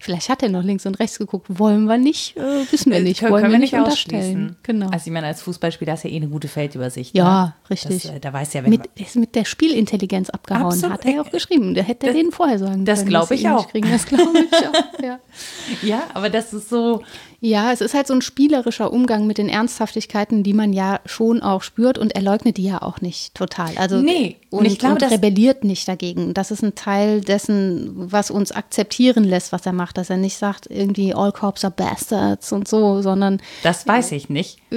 [0.00, 1.46] Vielleicht hat er noch links und rechts geguckt.
[1.48, 3.20] Wollen wir nicht, äh, wissen wir Äh, nicht.
[3.20, 4.56] können, Wollen können wir nicht unterstellen.
[4.62, 4.86] Genau.
[4.90, 7.16] Also ich meine, als Fußballspieler hast du ja eh eine gute Feldübersicht.
[7.16, 7.54] Ja, ne?
[7.70, 8.02] richtig.
[8.02, 10.92] Das, äh, da weiß ja, wenn mit, ist mit der Spielintelligenz abgehauen, Absolut.
[10.92, 11.74] hat er ja auch geschrieben.
[11.74, 13.08] Der hätte denen vorher sagen das können.
[13.10, 13.68] glaub dass sie ich auch.
[13.68, 13.90] Kriegen.
[13.90, 15.18] Das glaube ich auch, ja.
[15.82, 17.02] ja, aber das ist so,
[17.46, 21.42] Ja, es ist halt so ein spielerischer Umgang mit den Ernsthaftigkeiten, die man ja schon
[21.42, 23.70] auch spürt und er leugnet die ja auch nicht total.
[23.76, 26.34] Also Nee, und und, ich glaube, und rebelliert nicht dagegen.
[26.34, 30.36] Das ist ein Teil dessen, was uns akzeptieren lässt, was er macht, dass er nicht
[30.36, 34.58] sagt, irgendwie all cops are bastards und so, sondern das weiß ich nicht.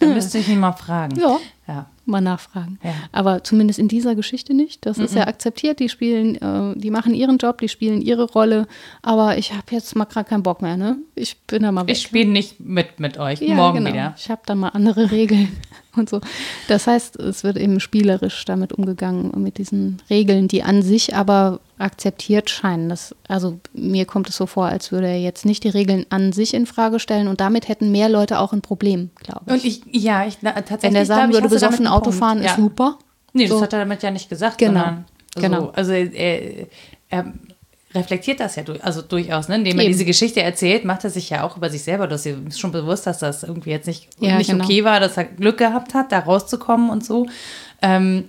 [0.00, 1.20] Da müsste ich ihn mal fragen.
[1.20, 1.38] Ja.
[2.10, 2.78] Mal nachfragen.
[2.82, 2.92] Ja.
[3.12, 4.84] Aber zumindest in dieser Geschichte nicht.
[4.86, 5.78] Das ist ja akzeptiert.
[5.80, 8.66] Die spielen, äh, die machen ihren Job, die spielen ihre Rolle.
[9.02, 10.76] Aber ich habe jetzt mal gerade keinen Bock mehr.
[10.76, 10.98] Ne?
[11.14, 11.96] Ich bin da mal weg.
[11.96, 13.40] Ich spiele nicht mit mit euch.
[13.40, 13.90] Ja, Morgen genau.
[13.90, 14.14] wieder.
[14.16, 15.48] Ich habe dann mal andere Regeln
[15.96, 16.20] und so.
[16.68, 21.60] Das heißt, es wird eben spielerisch damit umgegangen, mit diesen Regeln, die an sich aber
[21.78, 22.88] akzeptiert scheinen.
[22.88, 26.32] Das, also mir kommt es so vor, als würde er jetzt nicht die Regeln an
[26.32, 29.52] sich in Frage stellen und damit hätten mehr Leute auch ein Problem, glaube ich.
[29.52, 30.90] Und ich, ja, ich na, tatsächlich.
[30.90, 32.18] Wenn er sagen würde, besoffen einen Auto Punkt.
[32.18, 32.56] fahren ist ja.
[32.56, 32.98] super.
[33.32, 33.62] Nee, das So.
[33.62, 34.58] hat er damit ja nicht gesagt.
[34.58, 35.70] Genau, Sondern, so, genau.
[35.70, 36.66] Also er,
[37.08, 37.32] er
[37.94, 39.56] reflektiert das ja durch, also durchaus, ne?
[39.56, 39.92] indem er Eben.
[39.92, 42.06] diese Geschichte erzählt, macht er sich ja auch über sich selber.
[42.06, 44.64] Du hast dir schon bewusst, dass das irgendwie jetzt nicht, Ja, nicht genau.
[44.64, 47.26] okay war, dass er Glück gehabt hat, da rauszukommen und so.
[47.82, 48.28] Ähm,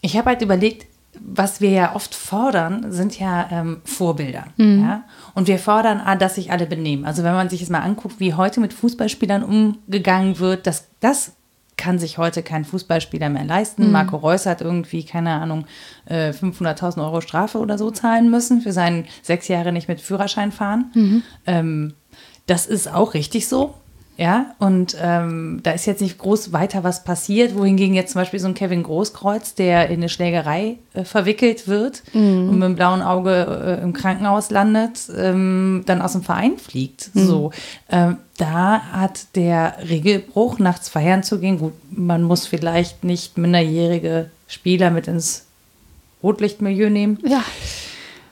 [0.00, 0.86] ich habe halt überlegt,
[1.20, 4.46] was wir ja oft fordern, sind ja ähm, Vorbilder.
[4.56, 4.80] Mhm.
[4.82, 5.04] Ja?
[5.34, 7.04] Und wir fordern, ah, dass sich alle benehmen.
[7.04, 11.32] Also wenn man sich jetzt mal anguckt, wie heute mit Fußballspielern umgegangen wird, das, das
[11.78, 13.86] kann sich heute kein Fußballspieler mehr leisten.
[13.86, 13.92] Mhm.
[13.92, 15.64] Marco Reus hat irgendwie, keine Ahnung,
[16.04, 20.52] äh, 500.000 Euro Strafe oder so zahlen müssen für seinen sechs Jahre nicht mit Führerschein
[20.52, 20.90] fahren.
[20.94, 21.22] Mhm.
[21.46, 21.94] Ähm,
[22.46, 23.74] das ist auch richtig so.
[24.20, 28.40] Ja, und ähm, da ist jetzt nicht groß weiter was passiert, wohingegen jetzt zum Beispiel
[28.40, 33.00] so ein Kevin Großkreuz, der in eine Schlägerei äh, verwickelt wird und mit einem blauen
[33.00, 37.10] Auge äh, im Krankenhaus landet, ähm, dann aus dem Verein fliegt.
[37.14, 37.52] So,
[37.90, 44.30] ähm, da hat der Regelbruch, nachts feiern zu gehen, gut, man muss vielleicht nicht minderjährige
[44.48, 45.46] Spieler mit ins
[46.24, 47.20] Rotlichtmilieu nehmen.
[47.24, 47.44] Ja,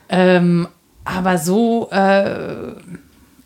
[0.09, 0.67] Ähm,
[1.05, 2.73] aber so äh,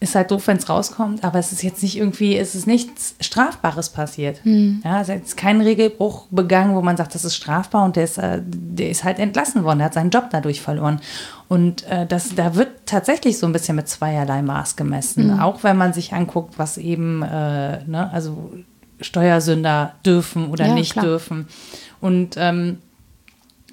[0.02, 1.24] ist halt doof, wenn es rauskommt.
[1.24, 4.42] Aber es ist jetzt nicht irgendwie, es ist nichts Strafbares passiert.
[4.44, 8.04] Ja, es ist jetzt kein Regelbruch begangen, wo man sagt, das ist strafbar und der
[8.06, 11.00] ist, äh, der ist halt entlassen worden, der hat seinen Job dadurch verloren.
[11.48, 15.40] Und äh, das, da wird tatsächlich so ein bisschen mit zweierlei Maß gemessen.
[15.40, 18.52] Auch wenn man sich anguckt, was eben, äh, ne, also
[19.00, 21.06] Steuersünder dürfen oder Ja, nicht klar.
[21.06, 21.48] dürfen.
[22.00, 22.78] Und ähm,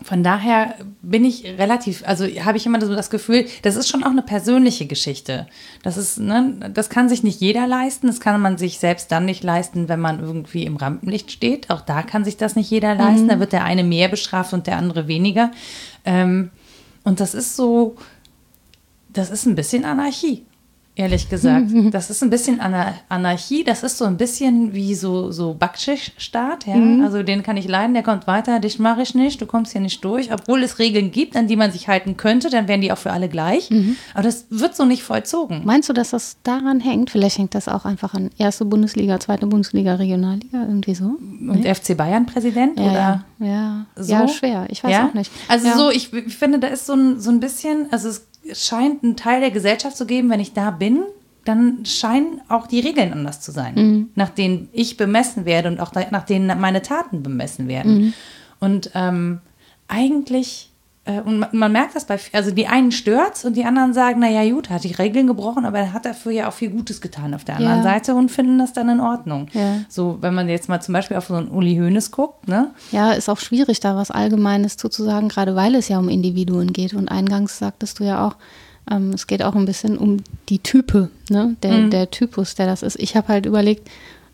[0.08, 4.02] von daher bin ich relativ, also habe ich immer so das Gefühl, das ist schon
[4.02, 5.46] auch eine persönliche Geschichte.
[5.82, 8.06] Das ist, ne, das kann sich nicht jeder leisten.
[8.06, 11.68] Das kann man sich selbst dann nicht leisten, wenn man irgendwie im Rampenlicht steht.
[11.68, 13.28] Auch da kann sich das nicht jeder leisten.
[13.28, 15.50] Da wird der eine mehr bestraft und der andere weniger.
[16.06, 16.52] Ähm,
[17.04, 17.96] und das ist so,
[19.12, 20.46] das ist ein bisschen Anarchie.
[20.98, 21.66] Ehrlich gesagt.
[21.90, 26.66] Das ist ein bisschen Anar Anarchie, das ist so ein bisschen wie so, so Backschisch-Staat,
[26.66, 26.74] ja.
[26.74, 27.02] Mhm.
[27.02, 29.80] Also den kann ich leiden, der kommt weiter, dich mache ich nicht, du kommst hier
[29.80, 30.32] nicht durch.
[30.32, 33.12] Obwohl es Regeln gibt, an die man sich halten könnte, dann wären die auch für
[33.12, 33.70] alle gleich.
[33.70, 33.96] Mhm.
[34.12, 35.62] Aber das wird so nicht vollzogen.
[35.64, 37.10] Meinst du, dass das daran hängt?
[37.10, 41.16] Vielleicht hängt das auch einfach an erste Bundesliga, zweite Bundesliga, Regionalliga, irgendwie so?
[41.48, 43.24] Und FC Bayern-Präsident Ja, oder?
[43.38, 43.86] ja, ja.
[43.96, 44.12] so?
[44.12, 44.66] ja, schwer.
[44.68, 45.30] Ich weiß auch nicht.
[45.48, 45.76] Also ja.
[45.76, 49.16] so, ich, ich finde, da ist so ein, so ein bisschen, also es scheint einen
[49.16, 51.02] Teil der Gesellschaft zu geben, wenn ich da bin,
[51.44, 54.10] dann scheinen auch die Regeln anders zu sein, Mhm.
[54.14, 57.98] nach denen ich bemessen werde und auch nach denen meine Taten bemessen werden.
[57.98, 58.14] Mhm.
[58.60, 59.40] Und ähm,
[59.86, 60.70] eigentlich,
[61.24, 64.48] und man, man merkt das bei, also die einen stört's und die anderen sagen, naja
[64.52, 67.44] gut, hat die Regeln gebrochen, aber er hat dafür ja auch viel Gutes getan auf
[67.44, 67.82] der anderen Ja.
[67.82, 69.48] Seite und finden das dann in Ordnung.
[69.52, 69.78] Ja.
[69.88, 72.70] So, wenn man jetzt mal zum Beispiel auf so einen Uli Hoeneß guckt, ne?
[72.92, 76.94] Ja, ist auch schwierig, da was Allgemeines zuzusagen, gerade weil es ja um Individuen geht.
[76.94, 78.36] Und eingangs sagtest du ja auch,
[78.90, 80.18] ähm, es geht auch ein bisschen um
[80.48, 81.56] die Type, ne?
[81.62, 81.90] der, Mhm.
[81.90, 82.98] der Typus, der das ist.
[82.98, 83.88] Ich habe halt überlegt,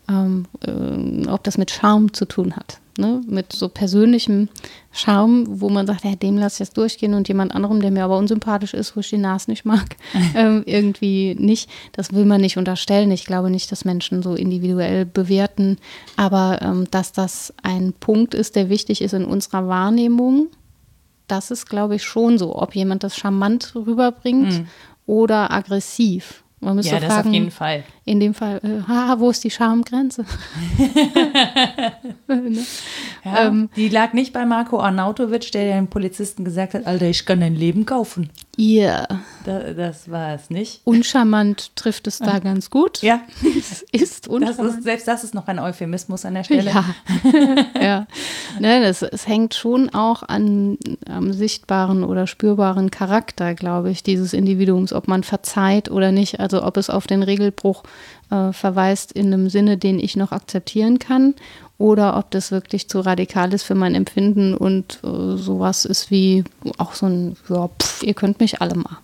[0.09, 2.79] ähm, äh, ob das mit Charme zu tun hat.
[2.97, 3.21] Ne?
[3.27, 4.47] Mit so persönlichem
[4.93, 8.05] Charme, wo man sagt, ja, dem lasse ich jetzt durchgehen und jemand anderem, der mir
[8.05, 9.97] aber unsympathisch ist, wo ich die Nase nicht mag,
[10.35, 11.69] ähm, irgendwie nicht.
[11.91, 13.11] Das will man nicht unterstellen.
[13.11, 15.77] Ich glaube nicht, dass Menschen so individuell bewerten,
[16.15, 20.47] aber ähm, dass das ein Punkt ist, der wichtig ist in unserer Wahrnehmung,
[21.27, 22.55] das ist, glaube ich, schon so.
[22.55, 24.63] Ob jemand das charmant rüberbringt
[25.05, 26.43] oder aggressiv.
[26.59, 27.01] Man müsste Mhm.
[27.01, 27.83] Ja, das fragen, auf jeden Fall.
[28.05, 30.25] In dem Fall, äh, haha, wo ist die Schamgrenze?
[32.27, 32.65] ne?
[33.23, 37.25] Ja, Ähm, die lag nicht bei Marco Arnautovic, der dem Polizisten gesagt hat, Alter, ich
[37.25, 38.29] kann dein Leben kaufen.
[38.57, 39.05] Ja,
[39.43, 40.79] Da, das war es nicht.
[40.85, 43.01] uncharmant trifft es da ganz gut.
[43.01, 44.77] Ja, es ist das uncharmant.
[44.77, 46.71] ist, selbst das ist noch ein Euphemismus an der Stelle.
[46.71, 46.85] Ja,
[47.81, 48.07] ja.
[48.59, 50.77] Ne, das, es hängt schon auch an,
[51.09, 56.39] am sichtbaren oder spürbaren Charakter, glaube ich, dieses Individuums, ob man verzeiht oder nicht.
[56.39, 57.83] Also ob es auf den Regelbruch
[58.31, 61.35] äh, verweist in einem Sinne, den ich noch akzeptieren kann,
[61.77, 66.43] oder ob das wirklich zu radikal ist für mein Empfinden und äh, sowas ist wie
[66.77, 68.97] auch so ein, ja, pff, ihr könnt mich alle mal.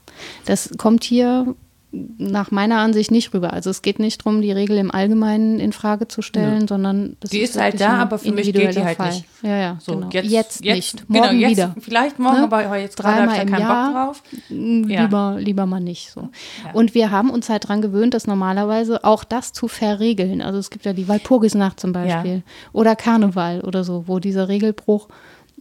[0.46, 1.54] Das kommt hier
[1.94, 3.52] nach meiner Ansicht nicht rüber.
[3.52, 7.32] Also es geht nicht darum, die Regel im Allgemeinen in Frage zu stellen, sondern das
[7.32, 9.10] Die ist halt wirklich da, aber für mich gilt die halt Fall.
[9.10, 9.26] nicht.
[9.42, 10.10] Ja, ja, So, genau.
[10.12, 11.08] jetzt, jetzt, jetzt nicht.
[11.10, 11.76] genau, Morgen jetzt, wieder.
[11.82, 12.44] Vielleicht morgen, Ne?
[12.44, 13.86] aber jetzt gerade habe Dreimal ich da keinen Jahr.
[13.86, 14.24] Bock drauf.
[14.50, 15.02] Mm, Ja.
[15.04, 16.30] Lieber, lieber mal nicht so.
[16.64, 16.72] Ja.
[16.74, 20.42] Und wir haben uns halt dran gewöhnt, dass normalerweise auch das zu verregeln.
[20.42, 25.10] Also es gibt ja die Walpurgisnacht zum Beispiel oder Karneval oder so, wo dieser Regelbruch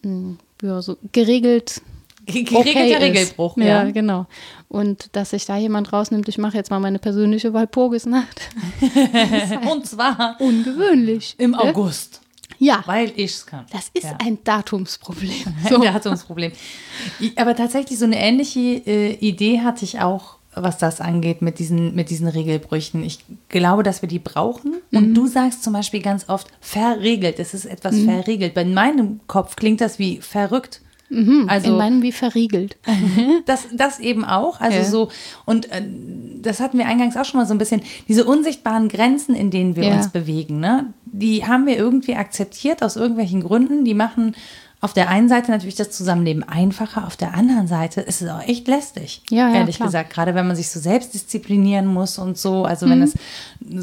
[0.02, 1.82] mh, ja, so geregelt
[2.26, 3.00] Geregelter okay ist.
[3.02, 3.64] Regelbruch, ja.
[3.64, 3.90] ja.
[3.90, 4.26] genau.
[4.70, 8.40] Und dass sich da jemand rausnimmt, ich mache jetzt mal meine persönliche Walpurgisnacht.
[9.70, 11.34] Und zwar Ungewöhnlich.
[11.38, 11.58] im ne?
[11.60, 12.20] August,
[12.60, 13.66] Ja, weil ich es kann.
[13.72, 14.16] das ist ja.
[14.24, 15.32] ein Datumsproblem.
[15.68, 15.80] So.
[15.82, 16.52] Ein Problem.
[17.20, 21.58] I- Aber tatsächlich so eine ähnliche äh, Idee hatte ich auch, was das angeht mit
[21.58, 23.02] diesen, mit diesen Regelbrüchen.
[23.02, 24.74] Ich glaube, dass wir die brauchen.
[24.92, 24.98] Mhm.
[24.98, 27.40] Und du sagst zum Beispiel ganz oft verregelt.
[27.40, 28.04] Es ist etwas Mhm.
[28.04, 28.54] verregelt.
[28.54, 30.80] Bei meinem Kopf klingt das wie verrückt.
[31.10, 32.76] In Also meinem wie verriegelt.
[33.46, 34.60] das, das eben auch.
[34.60, 34.84] Also Ja.
[34.84, 35.08] so,
[35.44, 35.82] und äh,
[36.40, 39.74] das hatten wir eingangs auch schon mal so ein bisschen, diese unsichtbaren Grenzen, in denen
[39.76, 39.96] wir Ja.
[39.96, 40.86] uns bewegen, ne?
[41.12, 43.84] die haben wir irgendwie akzeptiert aus irgendwelchen Gründen.
[43.84, 44.36] Die machen
[44.82, 48.40] auf der einen Seite natürlich das Zusammenleben einfacher, auf der anderen Seite ist es auch
[48.46, 49.20] echt lästig.
[49.28, 49.88] Ja, ja, ehrlich klar.
[49.88, 50.10] gesagt.
[50.10, 52.90] Gerade wenn man sich so selbst disziplinieren muss und so, also Mhm.
[52.90, 53.14] wenn es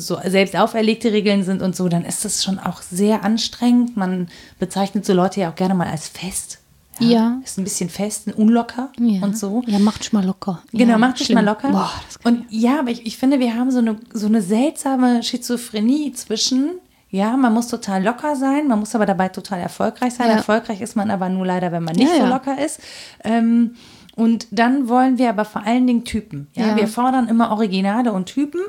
[0.05, 3.95] so selbst auferlegte Regeln sind und so, dann ist das schon auch sehr anstrengend.
[3.97, 6.56] Man bezeichnet so Leute ja auch gerne mal als fest.
[6.99, 7.39] Ja.
[7.43, 9.21] Ist ein bisschen fest, unlocker Ja.
[9.23, 9.61] und so.
[9.67, 10.61] Ja, macht dich mal locker.
[10.71, 11.35] Genau, ja, mach dich schlimm.
[11.35, 11.69] mal locker.
[11.71, 11.91] Boah,
[12.23, 16.71] und ja, aber ich, ich finde, wir haben so eine, so eine seltsame Schizophrenie zwischen,
[17.09, 20.27] ja, man muss total locker sein, man muss aber dabei total erfolgreich sein.
[20.27, 20.33] Ja.
[20.35, 22.29] Erfolgreich ist man aber nur leider, wenn man nicht Ja, so ja.
[22.29, 22.79] locker ist.
[23.23, 23.75] Ähm,
[24.15, 26.47] und dann wollen wir aber vor allen Dingen Typen.
[26.55, 26.75] Ja, Ja.
[26.75, 28.61] wir fordern immer Originale und Typen,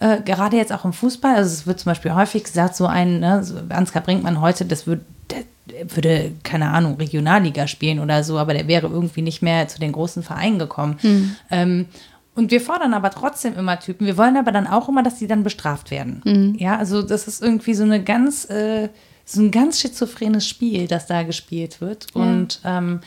[0.00, 1.36] äh, gerade jetzt auch im Fußball.
[1.36, 4.88] Also es wird zum Beispiel häufig gesagt, so ein, ne, so Ansgar Brinkmann heute, das
[4.88, 5.02] wird,
[5.94, 9.92] würde, keine Ahnung, Regionalliga spielen oder so, aber der wäre irgendwie nicht mehr zu den
[9.92, 10.98] großen Vereinen gekommen.
[11.50, 11.86] Ähm,
[12.34, 14.06] und wir fordern aber trotzdem immer Typen.
[14.06, 16.20] Wir wollen aber dann auch immer, dass die dann bestraft werden.
[16.58, 18.90] Ja, also das ist irgendwie so eine ganz, äh,
[19.24, 22.08] so ein ganz schizophrenes Spiel, das da gespielt wird.
[22.14, 23.00] Und ähm,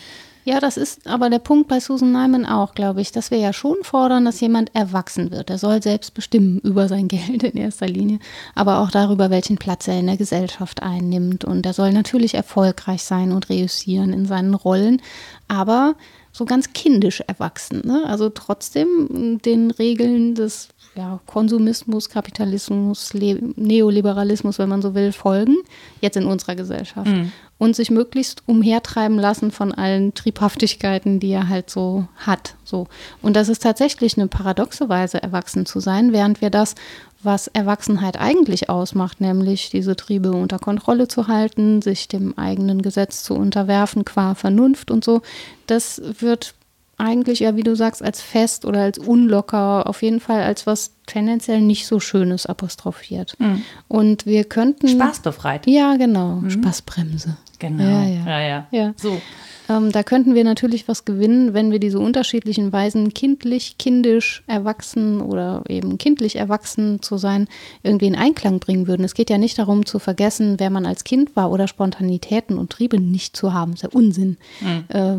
[0.50, 3.54] Ja, das ist aber der Punkt bei Susan Nyman auch, glaube ich, dass wir ja
[3.54, 5.52] schon fordern, dass jemand erwachsen wird.
[5.52, 8.18] Er soll selbst bestimmen über sein Geld in erster Linie,
[8.56, 11.46] aber auch darüber, welchen Platz er in der Gesellschaft einnimmt.
[11.46, 15.04] Und er soll natürlich erfolgreich sein und reüssieren in seinen Rollen,
[15.48, 15.94] aber
[16.32, 17.84] so ganz kindisch erwachsen.
[17.86, 18.06] Ne?
[18.08, 25.58] Also trotzdem den Regeln des ja, Konsumismus, Kapitalismus, Le Neoliberalismus, wenn man so will, folgen,
[26.02, 27.12] jetzt in unserer Gesellschaft.
[27.12, 27.32] Mhm.
[27.60, 32.56] Und sich möglichst umhertreiben lassen von allen Triebhaftigkeiten, die er halt so hat.
[32.64, 32.88] So.
[33.22, 36.76] Und das ist tatsächlich eine paradoxe Weise, erwachsen zu sein, während wir das
[37.22, 43.24] was Erwachsenheit eigentlich ausmacht, nämlich diese Triebe unter Kontrolle zu halten, sich dem eigenen Gesetz
[43.24, 45.22] zu unterwerfen, qua Vernunft und so,
[45.68, 46.54] das wird
[46.98, 50.92] eigentlich, ja, wie du sagst, als fest oder als unlocker, auf jeden Fall als was
[51.06, 53.36] tendenziell nicht so Schönes apostrophiert.
[53.40, 53.64] Mhm.
[53.88, 54.90] Und wir könnten.
[54.90, 55.66] Spaßbefreit.
[55.66, 56.36] Ja, genau.
[56.36, 56.50] Mhm.
[56.50, 57.38] Spaßbremse.
[57.60, 57.84] Genau.
[57.84, 58.26] Ja, ja.
[58.26, 58.68] ja, ja.
[58.72, 58.94] ja.
[58.98, 59.22] So.
[59.70, 65.22] Ähm, da könnten wir natürlich was gewinnen, wenn wir diese unterschiedlichen Weisen, kindlich, kindisch, erwachsen
[65.22, 67.48] oder eben kindlich erwachsen zu sein,
[67.84, 69.04] irgendwie in Einklang bringen würden.
[69.04, 72.72] Es geht ja nicht darum zu vergessen, wer man als Kind war oder Spontanitäten und
[72.72, 73.72] Triebe nicht zu haben.
[73.74, 74.38] Das ist ja Unsinn.
[74.62, 74.86] Mhm.
[74.90, 75.18] Äh,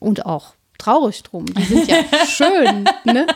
[0.00, 1.46] und auch traurig drum.
[1.46, 3.26] Die sind ja schön, ne?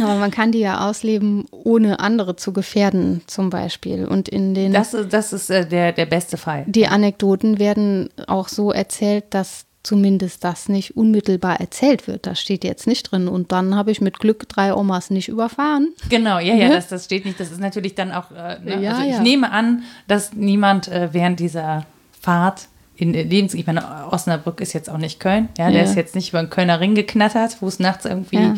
[0.00, 4.06] Aber man kann die ja ausleben, ohne andere zu gefährden, zum Beispiel.
[4.06, 4.72] Und in den.
[4.72, 6.64] Das, das ist äh, der, der beste Fall.
[6.66, 12.26] Die Anekdoten werden auch so erzählt, dass zumindest das nicht unmittelbar erzählt wird.
[12.26, 13.26] Das steht jetzt nicht drin.
[13.28, 15.94] Und dann habe ich mit Glück drei Omas nicht überfahren.
[16.10, 17.40] Genau, ja, ja, das, das steht nicht.
[17.40, 18.30] Das ist natürlich dann auch.
[18.30, 18.82] Äh, ne?
[18.82, 19.22] ja, also ich ja.
[19.22, 21.86] nehme an, dass niemand äh, während dieser
[22.20, 26.16] Fahrt in Lebens, ich meine, Osnabrück ist jetzt auch nicht Köln, ja, der ist jetzt
[26.16, 28.54] nicht über den Kölner Ring geknattert, wo es nachts irgendwie ja.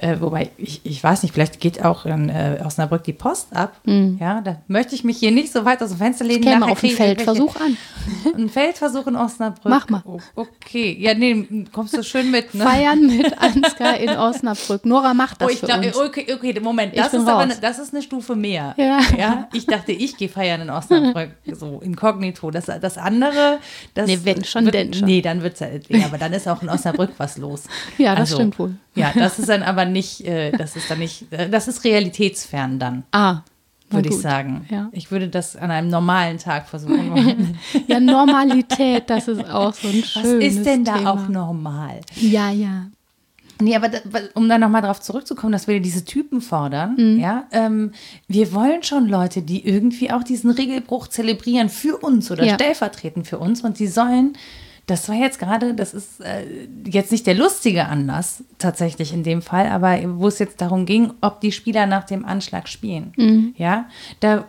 [0.00, 3.80] Äh, wobei, ich, ich weiß nicht, vielleicht geht auch in äh, Osnabrück die Post ab.
[3.84, 4.16] Mhm.
[4.20, 6.44] Ja, da möchte ich mich hier nicht so weit aus dem Fenster legen.
[6.44, 7.76] Ich käme auf einen Feldversuch an.
[8.36, 9.64] Ein Feldversuch in Osnabrück.
[9.64, 10.02] Mach mal.
[10.06, 12.54] Oh, okay, ja, nee, kommst du schön mit.
[12.54, 12.64] Ne?
[12.64, 14.86] Feiern mit Ansgar in Osnabrück.
[14.86, 15.96] Nora macht das oh, ich glaub, uns.
[15.96, 18.74] Okay, okay, Moment, das ist, aber eine, das ist eine Stufe mehr.
[18.78, 19.00] Ja.
[19.18, 19.48] ja?
[19.52, 22.52] Ich dachte, ich gehe feiern in Osnabrück, so inkognito.
[22.52, 23.58] Das, das andere,
[23.94, 25.06] das Nee, wenn schon, wird, denn schon.
[25.06, 27.64] Nee, dann wird es ja, aber dann ist auch in Osnabrück was los.
[27.98, 28.76] Ja, das also, stimmt wohl.
[28.94, 32.78] Ja, das ist dann aber nicht, äh, das ist dann nicht, äh, das ist realitätsfern
[32.78, 33.04] dann.
[33.12, 33.42] Ah.
[33.90, 34.66] Würde ich sagen.
[34.70, 34.90] Ja.
[34.92, 37.58] Ich würde das an einem normalen Tag versuchen.
[37.86, 41.12] ja, Normalität, das ist auch so ein schönes Was ist denn da Thema.
[41.12, 42.00] auch normal?
[42.16, 42.88] Ja, ja.
[43.60, 43.98] Nee, aber da,
[44.34, 47.20] um dann nochmal darauf zurückzukommen, dass wir diese Typen fordern, mhm.
[47.20, 47.92] ja, ähm,
[48.28, 52.54] wir wollen schon Leute, die irgendwie auch diesen Regelbruch zelebrieren für uns oder ja.
[52.54, 54.34] stellvertretend für uns und die sollen
[54.88, 56.46] das war jetzt gerade, das ist äh,
[56.86, 61.12] jetzt nicht der lustige Anlass tatsächlich in dem Fall, aber wo es jetzt darum ging,
[61.20, 63.12] ob die Spieler nach dem Anschlag spielen.
[63.16, 63.54] Mhm.
[63.58, 63.86] Ja,
[64.20, 64.46] da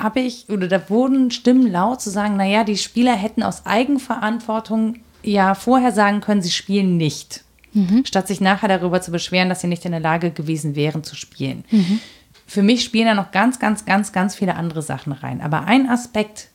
[0.00, 5.00] habe ich oder da wurden Stimmen laut zu sagen, naja, die Spieler hätten aus Eigenverantwortung
[5.22, 8.06] ja vorher sagen können, sie spielen nicht, mhm.
[8.06, 11.16] statt sich nachher darüber zu beschweren, dass sie nicht in der Lage gewesen wären zu
[11.16, 11.64] spielen.
[11.70, 12.00] Mhm.
[12.46, 15.42] Für mich spielen da noch ganz, ganz, ganz, ganz viele andere Sachen rein.
[15.42, 16.48] Aber ein Aspekt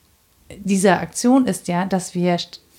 [0.56, 2.38] dieser Aktion ist ja, dass wir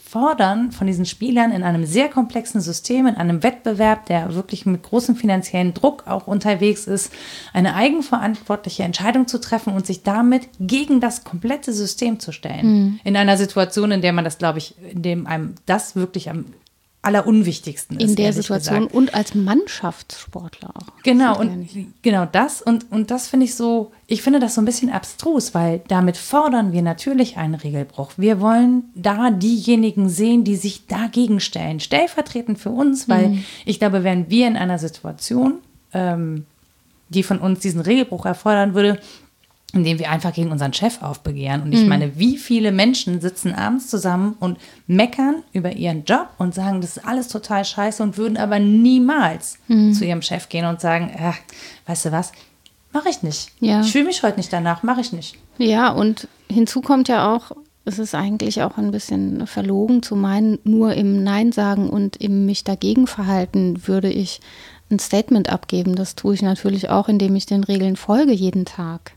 [0.09, 4.83] fordern von diesen Spielern in einem sehr komplexen System, in einem Wettbewerb, der wirklich mit
[4.83, 7.13] großem finanziellen Druck auch unterwegs ist,
[7.53, 12.67] eine eigenverantwortliche Entscheidung zu treffen und sich damit gegen das komplette System zu stellen.
[12.67, 13.01] Mhm.
[13.05, 16.47] In einer Situation, in der man das, glaube ich, in dem einem das wirklich am
[17.01, 18.11] allerunwichtigsten ist.
[18.11, 18.95] In der Situation gesagt.
[18.95, 21.03] und als Mannschaftssportler auch.
[21.05, 21.69] Genau, und
[22.03, 22.61] genau das.
[22.61, 26.17] Und, und das finde ich so, ich finde das so ein bisschen abstrus, weil damit
[26.17, 28.13] fordern wir natürlich einen Regelbruch.
[28.17, 33.45] Wir wollen da diejenigen sehen, die sich dagegen stellen, stellvertretend für uns, weil mhm.
[33.65, 35.61] ich glaube, wären wir in einer Situation,
[35.95, 36.47] ähm,
[37.11, 38.99] die von uns diesen Regelbruch erfordern würde,
[39.73, 41.63] indem wir einfach gegen unseren Chef aufbegehren.
[41.63, 41.89] Und ich mhm.
[41.89, 46.97] meine, wie viele Menschen sitzen abends zusammen und meckern über ihren Job und sagen, das
[46.97, 49.93] ist alles total scheiße und würden aber niemals mhm.
[49.93, 51.37] zu ihrem Chef gehen und sagen, ach,
[51.87, 52.33] weißt du was,
[52.93, 53.51] mache ich nicht.
[53.61, 53.83] Ja.
[53.83, 55.37] Ich fühle mich heute nicht danach, mache ich nicht.
[55.59, 57.53] Ja, und hinzu kommt ja auch,
[57.85, 62.47] es ist eigentlich auch ein bisschen verlogen zu meinen, nur im Nein sagen und im
[62.47, 64.41] mich dagegen verhalten würde ich
[64.91, 65.95] ein Statement abgeben.
[65.95, 69.13] Das tue ich natürlich auch, indem ich den Regeln folge jeden Tag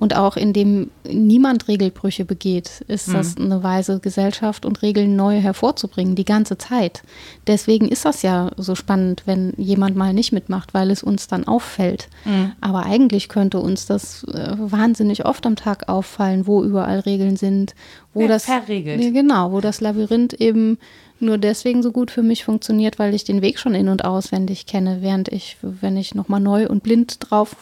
[0.00, 3.12] und auch indem niemand Regelbrüche begeht, ist mhm.
[3.12, 7.02] das eine Weise, Gesellschaft und Regeln neu hervorzubringen, die ganze Zeit.
[7.46, 11.46] Deswegen ist das ja so spannend, wenn jemand mal nicht mitmacht, weil es uns dann
[11.46, 12.08] auffällt.
[12.24, 12.52] Mhm.
[12.62, 17.74] Aber eigentlich könnte uns das äh, wahnsinnig oft am Tag auffallen, wo überall Regeln sind,
[18.14, 19.02] wo ja, das verregelt.
[19.12, 20.78] Genau, wo das Labyrinth eben
[21.18, 24.64] nur deswegen so gut für mich funktioniert, weil ich den Weg schon in und auswendig
[24.64, 27.54] kenne, während ich, wenn ich nochmal neu und blind drauf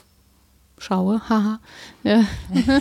[0.79, 1.61] schaue, haha,
[2.03, 2.25] ja.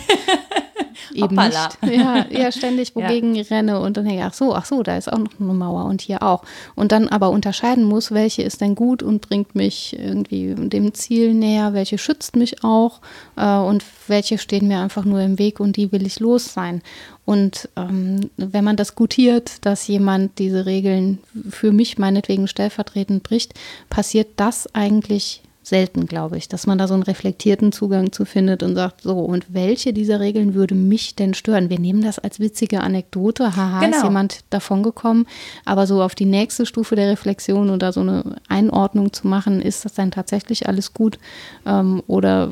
[1.14, 1.68] eben Hoppala.
[1.82, 1.96] nicht.
[1.96, 3.44] Ja, ja, ständig wogegen ja.
[3.50, 5.84] renne und dann denke ich, ach so, ach so, da ist auch noch eine Mauer
[5.86, 6.42] und hier auch.
[6.74, 11.34] Und dann aber unterscheiden muss, welche ist denn gut und bringt mich irgendwie dem Ziel
[11.34, 13.00] näher, welche schützt mich auch
[13.36, 16.82] äh, und welche stehen mir einfach nur im Weg und die will ich los sein.
[17.24, 21.18] Und ähm, wenn man das gutiert, dass jemand diese Regeln
[21.50, 23.52] für mich meinetwegen stellvertretend bricht,
[23.90, 28.62] passiert das eigentlich selten, glaube ich, dass man da so einen reflektierten Zugang zu findet
[28.62, 31.70] und sagt, so, und welche dieser Regeln würde mich denn stören?
[31.70, 33.96] Wir nehmen das als witzige Anekdote, haha, genau.
[33.96, 35.26] ist jemand davongekommen,
[35.64, 39.84] aber so auf die nächste Stufe der Reflexion oder so eine Einordnung zu machen, ist
[39.84, 41.18] das dann tatsächlich alles gut
[41.66, 42.50] ähm, oder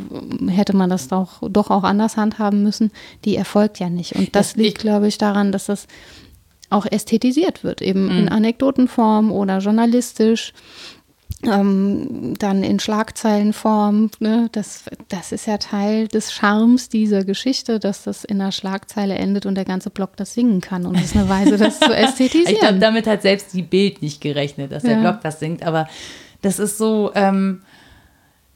[0.49, 2.91] hätte man das doch, doch auch anders handhaben müssen,
[3.25, 4.15] die erfolgt ja nicht.
[4.15, 5.87] Und das liegt, glaube ich, daran, dass das
[6.69, 8.19] auch ästhetisiert wird, eben mhm.
[8.19, 10.53] in Anekdotenform oder journalistisch
[11.43, 14.11] ähm, dann in Schlagzeilenform.
[14.21, 14.49] Ne?
[14.53, 19.47] Das, das ist ja Teil des Charmes dieser Geschichte, dass das in einer Schlagzeile endet
[19.47, 20.87] und der ganze Block das singen kann.
[20.87, 22.53] Und das ist eine Weise, das zu ästhetisieren.
[22.53, 25.63] ich glaube, damit hat selbst die Bild nicht gerechnet, dass der Block das singt.
[25.63, 25.89] Aber
[26.43, 27.13] das ist so.
[27.15, 27.63] Ähm,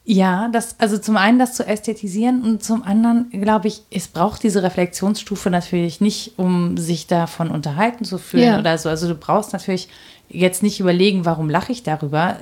[0.03, 4.43] ja, das, also zum einen das zu ästhetisieren und zum anderen glaube ich, es braucht
[4.43, 8.59] diese Reflexionsstufe natürlich nicht, um sich davon unterhalten zu fühlen ja.
[8.59, 8.89] oder so.
[8.89, 9.89] Also du brauchst natürlich
[10.31, 12.37] jetzt nicht überlegen, warum lache ich darüber.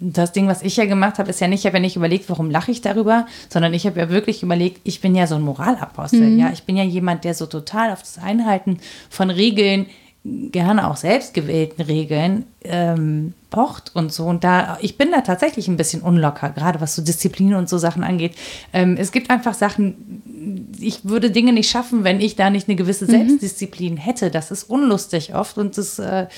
[0.00, 2.28] Das Ding, was ich ja gemacht habe, ist ja nicht, ich habe ja nicht überlegt,
[2.28, 5.42] warum lache ich darüber, sondern ich habe ja wirklich überlegt, ich bin ja so ein
[5.42, 6.30] Moralapostel.
[6.30, 6.38] Mhm.
[6.38, 8.78] Ja, ich bin ja jemand, der so total auf das Einhalten
[9.10, 9.86] von Regeln,
[10.24, 14.26] gerne auch selbstgewählten Regeln, ähm, pocht und so.
[14.26, 17.76] Und da, ich bin da tatsächlich ein bisschen unlocker, gerade was so Disziplin und so
[17.76, 18.36] Sachen angeht.
[18.72, 22.76] Ähm, es gibt einfach Sachen, ich würde Dinge nicht schaffen, wenn ich da nicht eine
[22.76, 23.10] gewisse mhm.
[23.10, 23.98] Selbstdisziplin mhm.
[23.98, 24.30] hätte.
[24.30, 26.28] Das ist unlustig oft und das äh,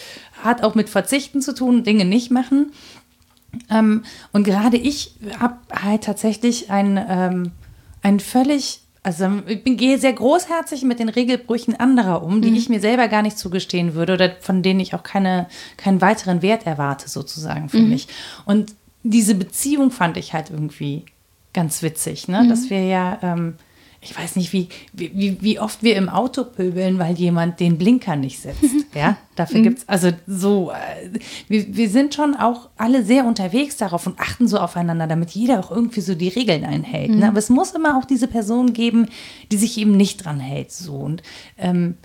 [0.43, 2.73] hat auch mit Verzichten zu tun, Dinge nicht machen.
[3.71, 7.53] Ähm, und gerade ich habe halt tatsächlich ein, ähm,
[8.03, 12.57] ein völlig also ich bin, gehe sehr großherzig mit den Regelbrüchen anderer um, die mhm.
[12.57, 15.47] ich mir selber gar nicht zugestehen würde oder von denen ich auch keine,
[15.77, 17.91] keinen weiteren Wert erwarte, sozusagen für mhm.
[17.91, 18.09] mich.
[18.47, 21.05] Und diese Beziehung fand ich halt irgendwie
[21.53, 22.43] ganz witzig, ne?
[22.43, 22.49] Mhm.
[22.49, 23.57] dass wir ja ähm,
[24.05, 28.17] ich weiß nicht, wie, wie, wie oft wir im Auto pöbeln, weil jemand den Blinker
[28.17, 28.63] nicht setzt.
[28.95, 29.63] Ja, dafür mhm.
[29.65, 34.21] gibt es, also so, äh, wir, wir sind schon auch alle sehr unterwegs darauf und
[34.21, 37.09] achten so aufeinander, damit jeder auch irgendwie so die Regeln einhält.
[37.09, 37.15] Ne?
[37.17, 37.21] Mhm.
[37.23, 37.29] Ne?
[37.29, 39.09] Aber es muss immer auch diese Person geben,
[39.51, 40.71] die sich eben nicht dran hält.
[40.71, 40.95] So.
[40.95, 41.25] Und
[41.59, 41.97] ähm,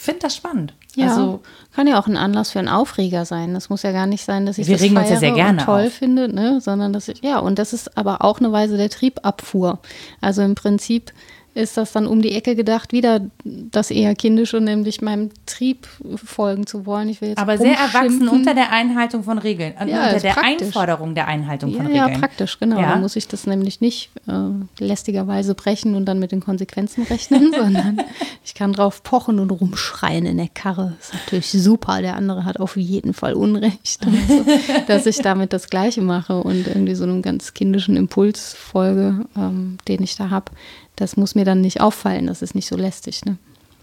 [0.00, 0.74] finde das spannend.
[0.96, 1.40] Ja, also,
[1.74, 3.54] kann ja auch ein Anlass für einen Aufreger sein.
[3.54, 5.64] Das muss ja gar nicht sein, dass ich wir das regen uns ja sehr gerne
[5.64, 5.92] toll auf.
[5.92, 6.60] finde, ne?
[6.60, 9.78] sondern dass ich, ja, und das ist aber auch eine Weise der Triebabfuhr.
[10.20, 11.12] Also im Prinzip
[11.54, 16.66] ist das dann um die Ecke gedacht, wieder das eher kindische, nämlich meinem Trieb folgen
[16.66, 17.08] zu wollen.
[17.08, 20.32] Ich will jetzt Aber sehr erwachsen unter der Einhaltung von Regeln, äh, ja, unter der
[20.32, 20.66] praktisch.
[20.66, 22.12] Einforderung der Einhaltung von ja, Regeln.
[22.12, 22.80] Ja, praktisch, genau.
[22.80, 22.90] Ja?
[22.90, 27.52] Da muss ich das nämlich nicht äh, lästigerweise brechen und dann mit den Konsequenzen rechnen,
[27.58, 28.00] sondern
[28.44, 30.96] ich kann drauf pochen und rumschreien in der Karre.
[30.98, 32.00] Das ist natürlich super.
[32.00, 34.44] Der andere hat auf jeden Fall Unrecht, also,
[34.86, 39.78] dass ich damit das Gleiche mache und irgendwie so einem ganz kindischen Impuls folge, ähm,
[39.88, 40.52] den ich da habe
[41.00, 43.24] das muss mir dann nicht auffallen, das ist nicht so lästig.
[43.24, 43.36] Ne?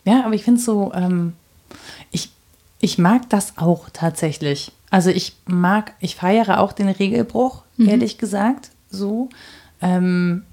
[0.06, 1.34] Ja, aber ich finde es so, ähm,
[2.12, 2.30] ich,
[2.80, 4.72] ich mag das auch tatsächlich.
[4.90, 7.90] Also ich mag, ich feiere auch den Regelbruch, mhm.
[7.90, 9.30] ehrlich gesagt, so.
[9.82, 10.44] Ähm,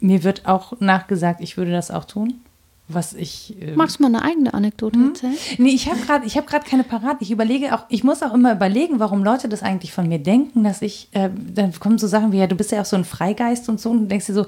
[0.00, 2.40] mir wird auch nachgesagt, ich würde das auch tun.
[2.88, 3.56] Was ich.
[3.60, 5.08] Ähm, Magst du mal eine eigene Anekdote hm?
[5.08, 5.36] erzählen?
[5.58, 7.18] Nee, ich habe gerade hab keine parat.
[7.20, 10.64] Ich überlege auch, ich muss auch immer überlegen, warum Leute das eigentlich von mir denken,
[10.64, 13.04] dass ich, äh, dann kommen so Sachen wie, ja, du bist ja auch so ein
[13.04, 14.46] Freigeist und so und du denkst dir so,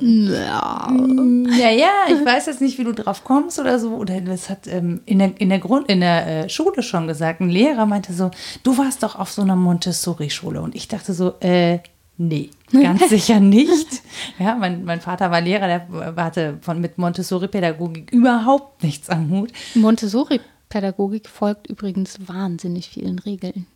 [0.00, 0.88] ja.
[1.58, 3.94] ja, ja, ich weiß jetzt nicht, wie du drauf kommst oder so.
[3.96, 7.40] Oder das hat ähm, in, der, in der Grund, in der äh, Schule schon gesagt.
[7.40, 8.30] Ein Lehrer meinte so,
[8.62, 10.60] du warst doch auf so einer Montessori-Schule.
[10.60, 11.80] Und ich dachte so, äh,
[12.18, 14.02] nee, ganz sicher nicht.
[14.38, 19.52] Ja, mein, mein Vater war Lehrer, der hatte von, mit Montessori-Pädagogik überhaupt nichts am Hut.
[19.74, 23.66] Montessori-Pädagogik folgt übrigens wahnsinnig vielen Regeln.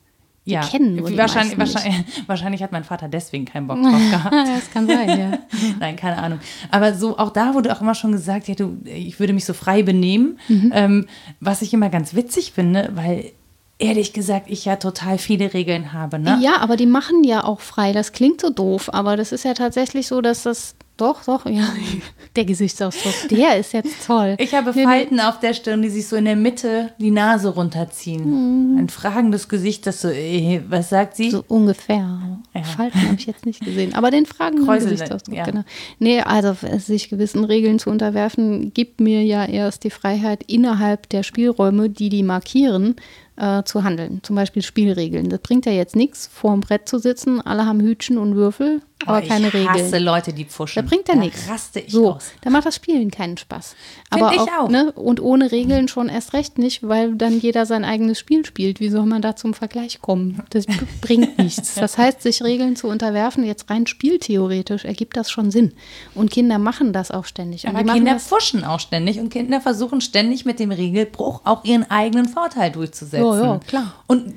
[0.50, 4.34] Die ja, kennen nur wahrscheinlich, wahrscheinlich, wahrscheinlich, hat mein Vater deswegen keinen Bock drauf gehabt.
[4.34, 5.38] das kann sein, ja.
[5.80, 6.40] Nein, keine Ahnung.
[6.70, 9.54] Aber so auch da wurde auch immer schon gesagt, ja, du, ich würde mich so
[9.54, 10.72] frei benehmen, mhm.
[10.74, 11.06] ähm,
[11.38, 13.32] was ich immer ganz witzig finde, weil
[13.78, 16.18] ehrlich gesagt ich ja total viele Regeln habe.
[16.18, 16.38] Ne?
[16.42, 17.92] Ja, aber die machen ja auch frei.
[17.92, 21.68] Das klingt so doof, aber das ist ja tatsächlich so, dass das doch, doch, ja.
[22.36, 24.36] Der Gesichtsausdruck, der ist jetzt toll.
[24.38, 28.74] Ich habe Falten auf der Stirn, die sich so in der Mitte die Nase runterziehen.
[28.74, 28.78] Mhm.
[28.78, 31.30] Ein fragendes Gesicht, das so, äh, was sagt sie?
[31.30, 32.20] So ungefähr.
[32.54, 32.62] Ja.
[32.62, 33.94] Falten habe ich jetzt nicht gesehen.
[33.94, 35.44] Aber den fragenden Kräuseln, Gesichtsausdruck, ja.
[35.44, 35.64] genau.
[35.98, 41.24] Nee, also sich gewissen Regeln zu unterwerfen, gibt mir ja erst die Freiheit innerhalb der
[41.24, 42.94] Spielräume, die die markieren,
[43.40, 44.20] äh, zu handeln.
[44.22, 45.30] Zum Beispiel Spielregeln.
[45.30, 48.82] Das bringt ja jetzt nichts, vor dem Brett zu sitzen, alle haben Hütchen und Würfel,
[49.06, 49.74] aber oh, keine Regeln.
[49.74, 50.82] Ich hasse Leute, die pfuschen.
[50.82, 51.48] Da bringt ja nichts.
[51.48, 52.30] raste ich so, aus.
[52.42, 53.74] Da macht das Spielen keinen Spaß.
[54.10, 54.68] Aber ich auch.
[54.68, 58.78] Ne, und ohne Regeln schon erst recht nicht, weil dann jeder sein eigenes Spiel spielt.
[58.78, 60.42] Wie soll man da zum Vergleich kommen?
[60.50, 60.66] Das
[61.00, 61.74] bringt nichts.
[61.76, 65.72] Das heißt, sich Regeln zu unterwerfen, jetzt rein spieltheoretisch, ergibt das schon Sinn.
[66.14, 67.66] Und Kinder machen das auch ständig.
[67.66, 71.90] Und Aber Kinder pfuschen auch ständig und Kinder versuchen ständig mit dem Regelbruch auch ihren
[71.90, 73.24] eigenen Vorteil durchzusetzen.
[73.26, 73.94] Ja, ja, klar.
[74.06, 74.34] Und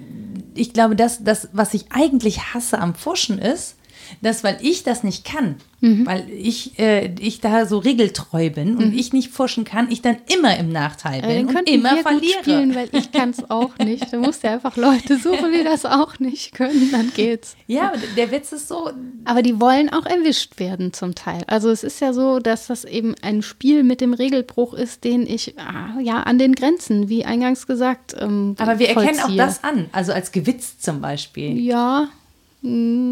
[0.56, 3.76] ich glaube, dass das, was ich eigentlich hasse am Pfuschen ist,
[4.22, 6.06] dass, weil ich das nicht kann, Mhm.
[6.06, 10.16] weil ich, äh, ich da so regeltreu bin und ich nicht pfuschen kann, ich dann
[10.34, 12.22] immer im Nachteil Äh, bin dann und immer wir verliere.
[12.22, 14.14] gut spielen, weil ich kann es auch nicht.
[14.14, 17.58] Du musst ja einfach Leute suchen, die das auch nicht können, dann geht's.
[17.68, 18.92] ja, der Witz ist so,
[19.26, 21.44] Aber die wollen auch erwischt werden zum Teil.
[21.48, 25.28] Also es ist ja so, dass das eben ein Spiel mit dem Regelbruch ist, den
[25.28, 29.38] ich ah, ja an den Grenzen, wie eingangs gesagt, ähm, aber wir erkennen auch vollziehe.
[29.38, 31.60] das an, also als Gewitz zum Beispiel.
[31.60, 32.08] Ja,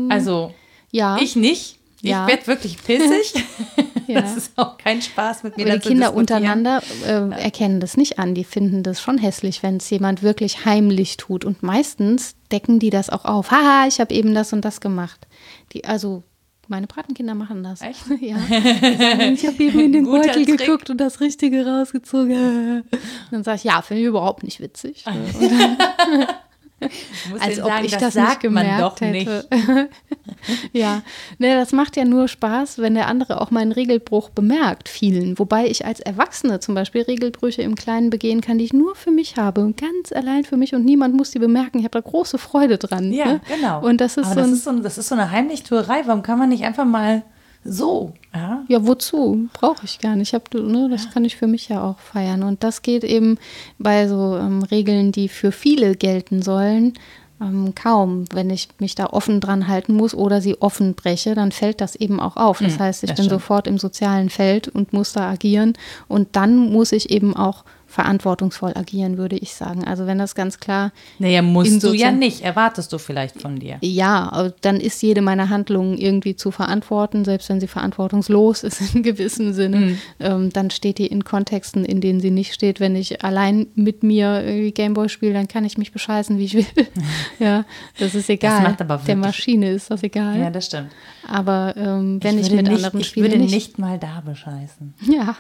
[0.10, 0.54] Also
[0.92, 1.18] ja.
[1.22, 1.78] ich nicht.
[2.04, 2.28] Ich Ja.
[2.28, 3.34] werde wirklich pissig.
[4.08, 4.20] Ja.
[4.22, 5.66] Das ist auch kein Spaß mit mir.
[5.68, 8.36] Aber die Kinder untereinander äh, erkennen das nicht an.
[8.36, 11.46] Die finden das schon hässlich, wenn es jemand wirklich heimlich tut.
[11.46, 13.52] Und meistens decken die das auch auf.
[13.52, 15.28] Haha, ich habe eben das und das gemacht.
[15.72, 16.24] Die, also
[16.68, 17.80] meine Patenkinder machen das.
[17.82, 18.02] Echt?
[18.20, 18.36] Ja.
[19.32, 20.58] Ich habe eben in den Beutel Trick.
[20.58, 22.82] geguckt und das Richtige rausgezogen.
[22.82, 25.06] Und dann sage ich, ja, finde ich überhaupt nicht witzig.
[27.30, 29.12] Musst als ob sagen, ich das, das, nicht sagt man gemerkt doch hätte.
[29.12, 29.90] nicht.
[30.74, 31.02] ja,
[31.38, 35.38] ne, das macht ja nur Spaß, wenn der andere auch meinen Regelbruch bemerkt, vielen.
[35.38, 39.12] Wobei ich als Erwachsene zum Beispiel Regelbrüche im Kleinen begehen kann, die ich nur für
[39.12, 41.80] mich habe und ganz allein für mich und niemand muss die bemerken.
[41.80, 43.12] Ich habe da große Freude dran.
[43.12, 43.42] Ja, ne?
[43.48, 43.82] genau.
[43.86, 46.04] Und das ist Aber so das ist so, das ist so eine Heimlichtuerei.
[46.06, 47.24] Warum kann man nicht einfach mal
[47.64, 48.14] so?
[48.34, 48.64] Ja?
[48.68, 49.50] ja, wozu?
[49.54, 50.30] Brauche ich gar nicht.
[50.30, 52.44] Ich hab, ne, das kann ich für mich ja auch feiern.
[52.44, 53.38] Und das geht eben
[53.78, 56.94] bei so ähm, Regeln, die für viele gelten sollen,
[57.40, 58.26] ähm, kaum.
[58.34, 61.96] Wenn ich mich da offen dran halten muss oder sie offen breche, dann fällt das
[61.96, 62.60] eben auch auf.
[62.60, 63.42] Das Hm, heißt, ich das bin stimmt.
[63.42, 65.74] sofort im sozialen Feld und muss da agieren.
[66.08, 69.84] Und dann muss ich eben auch verantwortungsvoll agieren, würde ich sagen.
[69.84, 72.42] Also wenn das ganz klar Naja, musst du ja nicht.
[72.42, 73.78] Erwartest du vielleicht von dir.
[73.82, 79.04] Ja, dann ist jede meiner Handlungen irgendwie zu verantworten, selbst wenn sie verantwortungslos ist in
[79.04, 79.78] gewissem Sinne.
[79.78, 79.98] Mhm.
[80.20, 82.80] Ähm, dann steht die in Kontexten, in denen sie nicht steht.
[82.80, 86.66] Wenn ich allein mit mir Gameboy spiele, dann kann ich mich bescheißen, wie ich will.
[87.40, 87.66] ja,
[88.00, 88.64] das ist egal.
[88.64, 90.40] macht aber Der Maschine ist das egal.
[90.40, 90.90] Ja, das stimmt.
[91.28, 93.54] aber ähm, wenn ich, würde mit nicht, anderen ich spiele, würde nicht.
[93.54, 94.94] nicht mal da bescheißen.
[95.10, 95.36] Ja.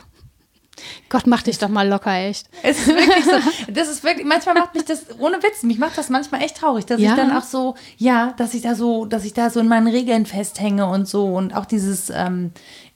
[1.09, 2.47] Gott, mach dich doch mal locker, echt.
[2.63, 3.31] Es ist wirklich so.
[3.71, 6.85] Das ist wirklich, manchmal macht mich das, ohne Witz, mich macht das manchmal echt traurig,
[6.85, 7.11] dass Ja.
[7.11, 9.87] ich dann auch so, ja, dass ich da so, dass ich da so in meinen
[9.87, 12.51] Regeln festhänge und so und auch dieses, ähm,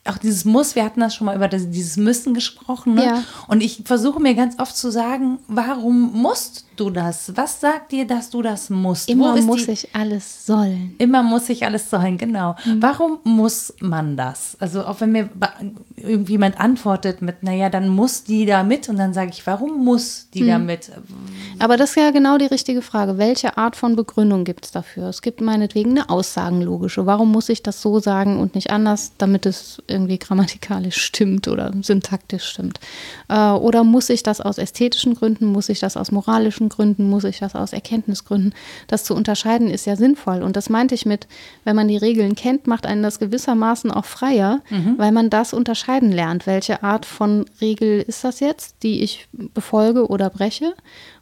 [0.08, 3.04] auch dieses Muss, wir hatten das schon mal über das, dieses Müssen gesprochen, ne?
[3.04, 3.22] Ja.
[3.48, 7.32] Und ich versuche mir ganz oft zu sagen, warum musst du das?
[7.36, 9.08] Was sagt dir, dass du das musst?
[9.08, 10.94] Immer muss die, ich alles sollen.
[10.98, 12.54] Immer muss ich alles sein, genau.
[12.64, 12.82] Mhm.
[12.82, 14.56] Warum muss man das?
[14.60, 15.30] Also auch wenn mir
[15.96, 20.28] irgendjemand antwortet mit, naja, dann muss die da mit und dann sage ich, warum muss
[20.34, 20.48] die Mhm.
[20.48, 20.90] da mit?
[21.58, 23.16] Aber das ist ja genau die richtige Frage.
[23.18, 25.08] Welche Art von Begründung gibt es dafür?
[25.08, 27.06] Es gibt meinetwegen eine aussagenlogische.
[27.06, 31.72] Warum muss ich das so sagen und nicht anders, damit es irgendwie grammatikalisch stimmt oder
[31.82, 32.78] syntaktisch stimmt?
[33.28, 37.24] Äh, oder muss ich das aus ästhetischen Gründen, muss ich das aus moralischen Gründen, muss
[37.24, 38.54] ich das aus Erkenntnisgründen?
[38.86, 40.42] Das zu unterscheiden ist ja sinnvoll.
[40.42, 41.26] Und das meinte ich mit,
[41.64, 44.60] wenn man die Regeln kennt, macht einen das gewissermaßen auch freier,
[44.96, 46.46] weil man das unterscheiden lernt.
[46.46, 50.74] Welche Art von Regel ist das jetzt, die ich befolge oder breche?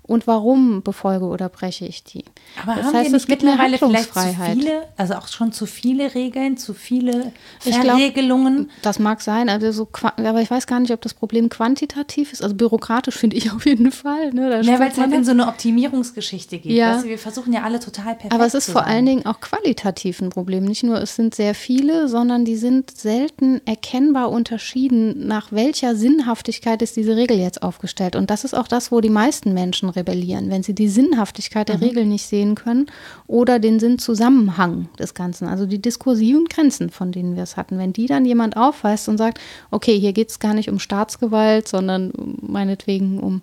[0.07, 2.25] Und warum befolge oder breche ich die?
[2.63, 5.29] Aber das haben heißt, wir es nicht gibt eine mittlerweile vielleicht zu viele, also auch
[5.29, 7.33] schon zu viele Regeln, zu viele
[7.63, 8.71] glaub- Verregelungen?
[8.83, 12.43] Das mag sein, also so, aber ich weiß gar nicht, ob das Problem quantitativ ist.
[12.43, 14.33] Also bürokratisch finde ich auf jeden Fall.
[14.35, 14.61] Ne?
[14.63, 16.73] Ja, weil es halt in so eine Optimierungsgeschichte geht.
[16.73, 16.97] Ja.
[16.97, 18.91] Weißt du, wir versuchen ja alle total perfekt Aber es ist vor sein.
[18.93, 20.65] allen Dingen auch qualitativ ein Problem.
[20.65, 26.83] Nicht nur, es sind sehr viele, sondern die sind selten erkennbar unterschieden, nach welcher Sinnhaftigkeit
[26.83, 28.17] ist diese Regel jetzt aufgestellt.
[28.17, 31.81] Und das ist auch das, wo die meisten Menschen rebellieren, wenn sie die Sinnhaftigkeit der
[31.81, 32.87] Regel nicht sehen können
[33.27, 37.79] oder den Sinnzusammenhang des Ganzen, also die diskursiven Grenzen, von denen wir es hatten.
[37.79, 39.41] Wenn die dann jemand aufweist und sagt,
[39.71, 43.43] okay, hier geht es gar nicht um Staatsgewalt, sondern meinetwegen um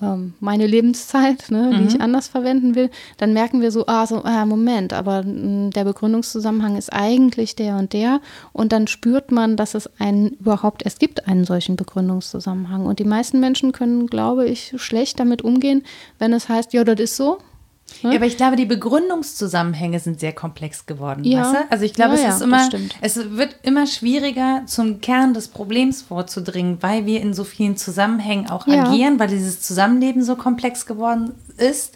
[0.00, 4.24] ähm, meine Lebenszeit, ne, die ich anders verwenden will, dann merken wir so, ah, so,
[4.24, 8.20] ah, Moment, aber mh, der Begründungszusammenhang ist eigentlich der und der.
[8.52, 12.86] Und dann spürt man, dass es einen überhaupt, es gibt einen solchen Begründungszusammenhang.
[12.86, 15.82] Und die meisten Menschen können, glaube ich, schlecht damit umgehen,
[16.18, 17.38] wenn es heißt, ja, das ist so.
[18.02, 21.24] Ja, aber ich glaube, die Begründungszusammenhänge sind sehr komplex geworden.
[21.24, 21.42] Ja.
[21.42, 21.70] Weißt du?
[21.72, 22.68] Also ich glaube, Ja, es ist immer,
[23.02, 28.48] es wird immer schwieriger, zum Kern des Problems vorzudringen, weil wir in so vielen Zusammenhängen
[28.48, 28.84] auch Ja.
[28.86, 31.94] agieren, weil dieses Zusammenleben so komplex geworden ist,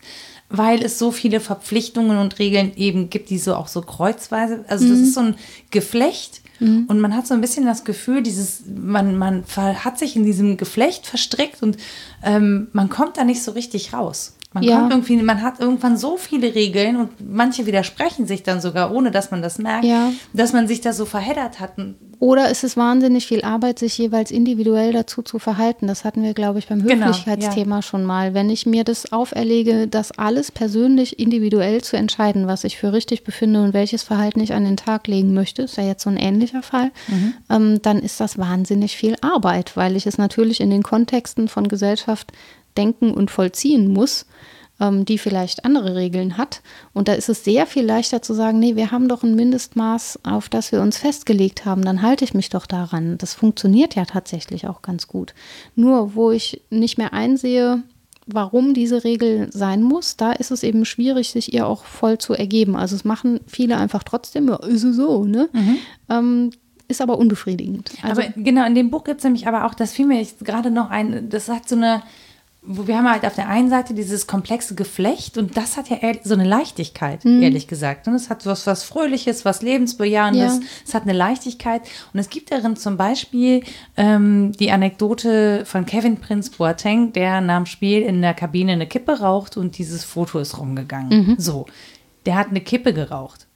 [0.51, 4.85] weil es so viele Verpflichtungen und Regeln eben gibt, die so auch so kreuzweise, also
[4.85, 4.91] Mhm.
[4.91, 5.35] das ist so ein
[5.71, 6.43] Geflecht.
[6.61, 10.57] Und man hat so ein bisschen das Gefühl, dieses, man, man hat sich in diesem
[10.57, 11.77] Geflecht verstrickt und
[12.23, 14.33] ähm, man kommt da nicht so richtig raus.
[14.53, 14.79] Man Ja.
[14.79, 19.11] kommt irgendwie, man hat irgendwann so viele Regeln und manche widersprechen sich dann sogar, ohne
[19.11, 20.13] dass man das merkt, Ja.
[20.33, 21.77] dass man sich da so verheddert hat.
[21.77, 25.87] Und Oder ist es wahnsinnig viel Arbeit, sich jeweils individuell dazu zu verhalten?
[25.87, 28.35] Das hatten wir, glaube ich, beim Genau, Höflichkeitsthema schon mal.
[28.35, 33.25] Wenn ich mir das auferlege, das alles persönlich individuell zu entscheiden, was ich für richtig
[33.25, 36.17] befinde und welches Verhalten ich an den Tag legen möchte, ist ja jetzt so ein
[36.17, 36.91] ähnlicher Fall,
[37.51, 41.69] ähm, dann ist das wahnsinnig viel Arbeit, weil ich es natürlich in den Kontexten von
[41.69, 42.33] Gesellschaft
[42.77, 44.27] denken und vollziehen muss
[44.79, 46.61] die vielleicht andere Regeln hat.
[46.93, 50.21] Und da ist es sehr viel leichter zu sagen, nee, wir haben doch ein Mindestmaß,
[50.25, 53.17] auf das wir uns festgelegt haben, dann halte ich mich doch daran.
[53.17, 55.35] Das funktioniert ja tatsächlich auch ganz gut.
[55.77, 57.83] Nur wo ich nicht mehr einsehe,
[58.27, 62.35] warum diese Regel sein muss, da ist es eben schwierig, sich ihr auch voll zu
[62.35, 62.77] ergeben.
[62.77, 65.49] Also es machen viele einfach trotzdem, ja, ist es so, ne?
[66.11, 66.51] Ähm,
[66.89, 67.91] ist aber unbefriedigend.
[68.03, 70.45] Also, aber genau, in dem Buch gibt es nämlich aber auch, das fiel mir jetzt
[70.45, 72.03] gerade noch ein, das hat so eine,
[72.69, 75.97] wo wir haben halt auf der einen Seite dieses komplexe Geflecht und das hat ja
[76.25, 77.43] so eine Leichtigkeit, Mhm.
[77.43, 78.09] ehrlich gesagt.
[78.09, 80.61] Und es hat was, was Fröhliches, was Lebensbejahendes, Ja.
[80.87, 81.83] es hat eine Leichtigkeit.
[82.13, 83.63] Und es gibt darin zum Beispiel
[83.97, 88.87] ähm, die Anekdote von Kevin Prince Boateng, der nach dem Spiel in der Kabine eine
[88.87, 91.27] Kippe raucht und dieses Foto ist rumgegangen.
[91.29, 91.35] Mhm.
[91.39, 91.67] So,
[92.27, 93.47] der hat eine Kippe geraucht.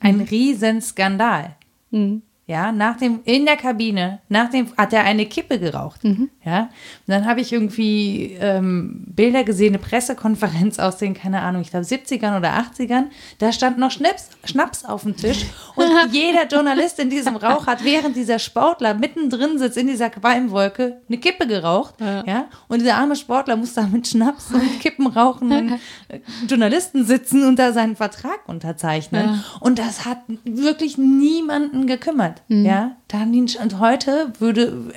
[0.00, 1.54] Ein Riesenskandal.
[1.90, 2.22] Mhm.
[2.48, 6.04] Ja, nach dem, in der Kabine, nach dem, hat er eine Kippe geraucht.
[6.04, 6.30] Mhm.
[6.44, 6.68] Ja, und
[7.08, 11.84] dann habe ich irgendwie ähm, Bilder gesehen, eine Pressekonferenz aus den, keine Ahnung, ich glaube
[11.84, 13.06] 70ern oder 80ern.
[13.38, 15.44] Da stand noch Schnaps, Schnaps auf dem Tisch
[15.74, 21.00] und jeder Journalist in diesem Rauch hat, während dieser Sportler mittendrin sitzt in dieser Qualmwolke,
[21.08, 21.94] eine Kippe geraucht.
[21.98, 22.46] Ja.
[22.68, 27.58] und dieser arme Sportler muss da mit Schnaps und Kippen rauchenden äh, Journalisten sitzen und
[27.58, 29.42] da seinen Vertrag unterzeichnen.
[29.58, 32.35] Und das hat wirklich niemanden gekümmert.
[32.64, 34.92] Ja, da haben die, und heute würde,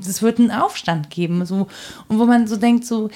[0.00, 1.44] es wird einen Aufstand geben.
[1.46, 1.66] So,
[2.08, 3.10] und wo man so denkt, so,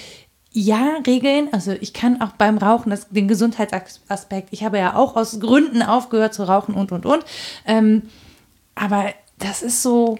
[0.57, 5.17] ja, Regeln, also ich kann auch beim Rauchen, das, den Gesundheitsaspekt, ich habe ja auch
[5.17, 7.25] aus Gründen aufgehört zu rauchen und, und, und.
[7.67, 8.03] Ähm,
[8.77, 9.07] aber
[9.39, 10.17] das ist so,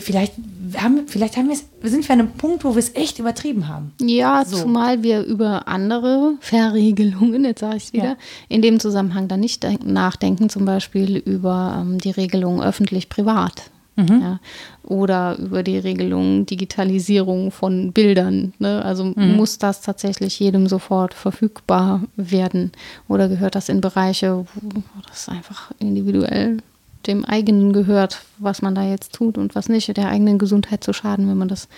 [0.00, 0.34] vielleicht
[0.76, 1.56] haben, vielleicht haben wir
[1.90, 3.92] sind wir an einem Punkt, wo wir es echt übertrieben haben.
[4.00, 4.58] Ja, So.
[4.58, 8.16] zumal wir über andere Verregelungen, jetzt sage ich es wieder, Ja.
[8.48, 13.70] in dem Zusammenhang dann nicht denk- nachdenken, zum Beispiel über ähm, die Regelung öffentlich-privat.
[13.96, 14.20] Mhm.
[14.22, 14.40] Ja,
[14.82, 18.52] oder über die Regelung Digitalisierung von Bildern.
[18.58, 18.84] Ne?
[18.84, 19.36] Also Mhm.
[19.36, 22.72] muss das tatsächlich jedem sofort verfügbar werden?
[23.06, 26.56] Oder gehört das in Bereiche, wo das einfach individuell
[27.06, 30.92] dem eigenen gehört, was man da jetzt tut und was nicht, der eigenen Gesundheit zu
[30.92, 31.68] schaden, wenn man das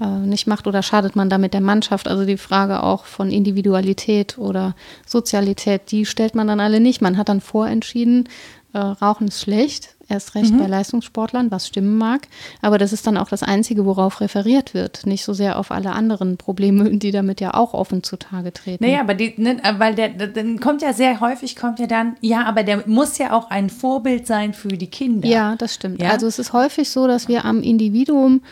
[0.00, 2.08] äh, nicht macht oder schadet man damit der Mannschaft.
[2.08, 4.74] Also die Frage auch von Individualität oder
[5.06, 7.02] Sozialität, die stellt man dann alle nicht.
[7.02, 8.28] Man hat dann vorentschieden,
[8.72, 12.28] äh, Rauchen ist schlecht, erst recht bei Leistungssportlern, was stimmen mag.
[12.60, 15.06] Aber das ist dann auch das Einzige, worauf referiert wird.
[15.06, 18.84] Nicht so sehr auf alle anderen Probleme, die damit ja auch offen zutage treten.
[18.84, 22.16] Naja, aber die, ne, weil der, der- dann kommt ja sehr häufig, kommt ja dann,
[22.20, 25.28] ja, aber der muss ja auch ein Vorbild sein für die Kinder.
[25.28, 26.00] Ja, das stimmt.
[26.02, 26.10] Ja?
[26.10, 28.42] Also es ist häufig so, dass wir am Individuum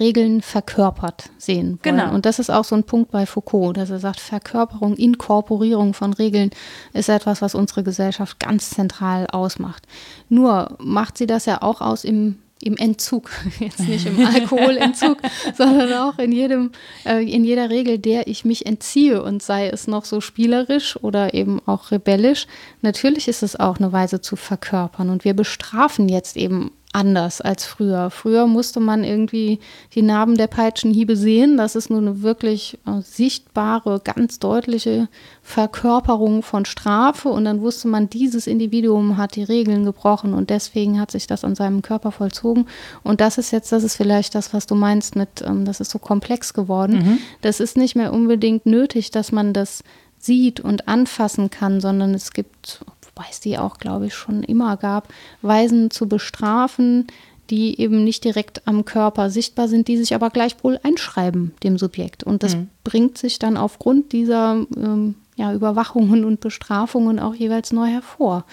[0.00, 1.78] Regeln verkörpert sehen wollen.
[1.82, 2.14] Genau.
[2.14, 6.12] Und das ist auch so ein Punkt bei Foucault, dass er sagt, Verkörperung, Inkorporierung von
[6.12, 6.50] Regeln
[6.92, 9.86] ist etwas, was unsere Gesellschaft ganz zentral ausmacht.
[10.28, 15.18] Nur macht sie das ja auch aus im im Entzug, jetzt nicht im Alkoholentzug,
[15.56, 16.72] sondern auch in jedem,
[17.04, 21.34] äh, in jeder Regel, der ich mich entziehe und sei es noch so spielerisch oder
[21.34, 22.46] eben auch rebellisch.
[22.82, 27.64] Natürlich ist es auch eine Weise zu verkörpern und wir bestrafen jetzt eben anders als
[27.64, 28.10] früher.
[28.10, 29.60] Früher musste man irgendwie
[29.94, 31.56] die Narben der Peitschenhiebe sehen.
[31.56, 35.08] Das ist nur eine wirklich äh, sichtbare, ganz deutliche
[35.42, 37.28] Verkörperung von Strafe.
[37.28, 41.44] Und dann wusste man, dieses Individuum hat die Regeln gebrochen und deswegen hat sich das
[41.44, 42.66] an seinem Körper vollzogen.
[43.04, 45.90] Und das ist jetzt, das ist vielleicht das, was du meinst mit, ähm, das ist
[45.92, 47.20] so komplex geworden.
[47.40, 49.84] Das ist nicht mehr unbedingt nötig, dass man das
[50.18, 52.84] sieht und anfassen kann, sondern es gibt,
[53.20, 55.08] wobei es die auch, glaube ich, schon immer gab,
[55.42, 57.06] Weisen zu bestrafen,
[57.50, 62.24] die eben nicht direkt am Körper sichtbar sind, die sich aber gleichwohl einschreiben dem Subjekt.
[62.24, 67.86] Und das bringt sich dann aufgrund dieser ähm, ja, Überwachungen und Bestrafungen auch jeweils neu
[67.86, 68.44] hervor.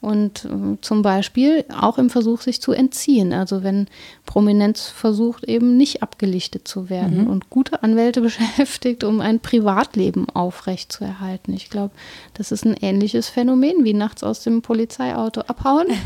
[0.00, 3.32] Und äh, zum Beispiel auch im Versuch, sich zu entziehen.
[3.32, 3.88] Also wenn
[4.26, 11.52] Prominenz versucht, eben nicht abgelichtet zu werden und gute Anwälte beschäftigt, um ein Privatleben aufrechtzuerhalten.
[11.52, 11.92] Ich glaube,
[12.34, 15.88] das ist ein ähnliches Phänomen wie nachts aus dem Polizeiauto abhauen.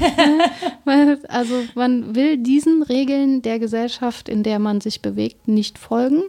[1.29, 6.25] Also man will diesen Regeln der Gesellschaft, in der man sich bewegt, nicht folgen.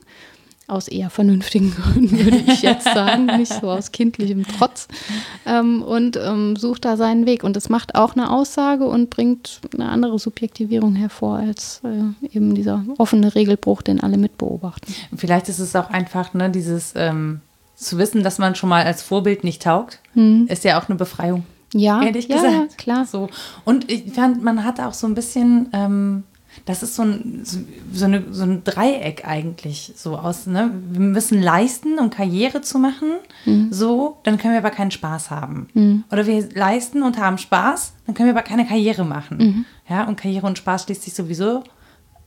[0.72, 4.88] Aus eher vernünftigen Gründen, würde ich jetzt sagen, nicht so aus kindlichem Trotz.
[5.46, 7.44] Ähm, und ähm, sucht da seinen Weg.
[7.44, 12.56] Und das macht auch eine Aussage und bringt eine andere Subjektivierung hervor als äh, eben
[12.56, 14.96] dieser offene Regelbruch, den alle mitbeobachten.
[15.16, 17.42] Vielleicht ist es auch einfach, ne, dieses, ähm,
[17.76, 20.00] zu wissen, dass man schon mal als Vorbild nicht taugt,
[20.48, 21.44] ist ja auch eine Befreiung.
[21.74, 22.54] Ja, Ehrlich ja, gesagt.
[22.54, 23.06] ja, klar.
[23.06, 23.30] So.
[23.66, 26.24] Und ich fand, man hat auch so ein bisschen, ähm,
[26.66, 27.42] das ist so ein,
[27.94, 30.72] so, eine, so ein Dreieck eigentlich so aus, ne?
[30.92, 33.10] Wir müssen leisten, um Karriere zu machen.
[33.72, 35.68] So, dann können wir aber keinen Spaß haben.
[36.12, 39.38] Oder wir leisten und haben Spaß, dann können wir aber keine Karriere machen.
[39.90, 41.64] Ja, und Karriere und Spaß schließt sich sowieso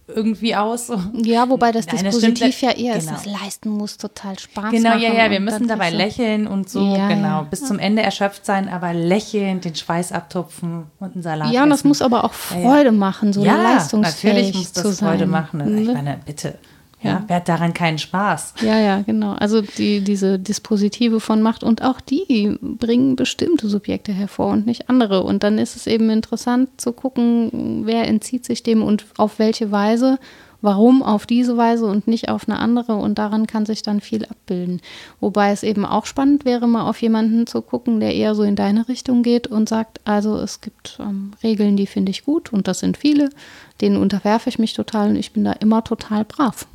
[0.06, 0.92] irgendwie aus.
[1.22, 3.16] Ja, wobei das Nein, Dispositiv ja eher ist, Genau.
[3.16, 5.00] das Leisten muss total Spaß Genau, machen.
[5.02, 7.42] ja, ja, wir müssen dabei ist lächeln und so, Ja, genau, ja.
[7.42, 11.70] bis zum Ende erschöpft sein, aber lächeln, den Schweiß abtupfen und einen Salat Ja, und
[11.70, 11.88] das essen.
[11.88, 12.32] muss aber auch.
[12.32, 14.98] Freude machen, so ja, leistungsfähig natürlich muss das.
[15.00, 15.60] Freude machen.
[15.78, 15.94] Ich Ne?
[15.94, 16.58] meine, bitte.
[17.04, 18.54] Ja, wer hat daran keinen Spaß?
[18.62, 19.32] Ja, ja, genau.
[19.32, 24.88] Also die, diese Dispositive von Macht und auch die bringen bestimmte Subjekte hervor und nicht
[24.88, 25.22] andere.
[25.22, 29.70] Und dann ist es eben interessant zu gucken, wer entzieht sich dem und auf welche
[29.70, 30.18] Weise,
[30.62, 32.94] warum auf diese Weise und nicht auf eine andere.
[32.94, 34.80] Und daran kann sich dann viel abbilden.
[35.20, 38.56] Wobei es eben auch spannend wäre, mal auf jemanden zu gucken, der eher so in
[38.56, 42.66] deine Richtung geht und sagt, also es gibt ähm, Regeln, die finde ich gut und
[42.66, 43.28] das sind viele,
[43.82, 46.66] denen unterwerfe ich mich total und ich bin da immer total brav.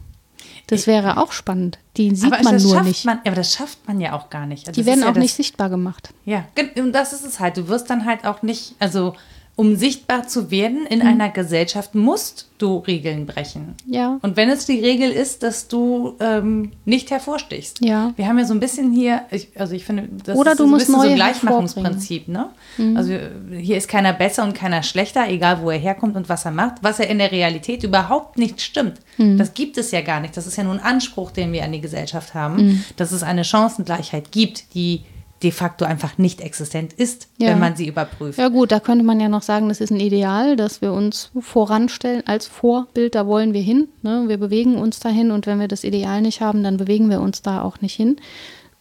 [0.70, 1.80] Das wäre auch spannend.
[1.98, 3.06] Die sieht aber man das nur nicht.
[3.06, 4.68] Man, aber das schafft man ja auch gar nicht.
[4.68, 6.14] Also die werden ist ja auch das, nicht sichtbar gemacht.
[6.26, 6.46] Ja,
[6.78, 7.58] und das ist es halt.
[7.58, 9.16] Du wirst dann halt auch nicht, also
[9.60, 10.88] um sichtbar zu werden Mhm.
[10.88, 13.76] in einer Gesellschaft, musst du Regeln brechen.
[13.86, 14.18] Ja.
[14.22, 17.84] Und wenn es die Regel ist, dass du ähm, nicht hervorstichst.
[17.84, 18.14] Ja.
[18.16, 20.64] Wir haben ja so ein bisschen hier, ich, also ich finde, das Oder ist du
[20.64, 22.50] so ein musst bisschen so ein Gleichmachungsprinzip, ne?
[22.78, 22.96] Mhm.
[22.98, 23.14] Also
[23.52, 26.76] hier ist keiner besser und keiner schlechter, egal wo er herkommt und was er macht,
[26.82, 28.94] was ja in der Realität überhaupt nicht stimmt.
[29.18, 29.38] Mhm.
[29.38, 30.36] Das gibt es ja gar nicht.
[30.38, 32.84] Das ist ja nur ein Anspruch, den wir an die Gesellschaft haben, Mhm.
[32.98, 35.02] dass es eine Chancengleichheit gibt, die
[35.44, 37.50] de facto einfach nicht existent ist, Ja.
[37.50, 38.38] wenn man sie überprüft.
[38.40, 41.32] Ja gut, da könnte man ja noch sagen, das ist ein Ideal, dass wir uns
[41.40, 43.88] voranstellen als Vorbild, da wollen wir hin.
[44.02, 44.26] Ne?
[44.28, 47.42] Wir bewegen uns dahin und wenn wir das Ideal nicht haben, dann bewegen wir uns
[47.42, 48.18] da auch nicht hin.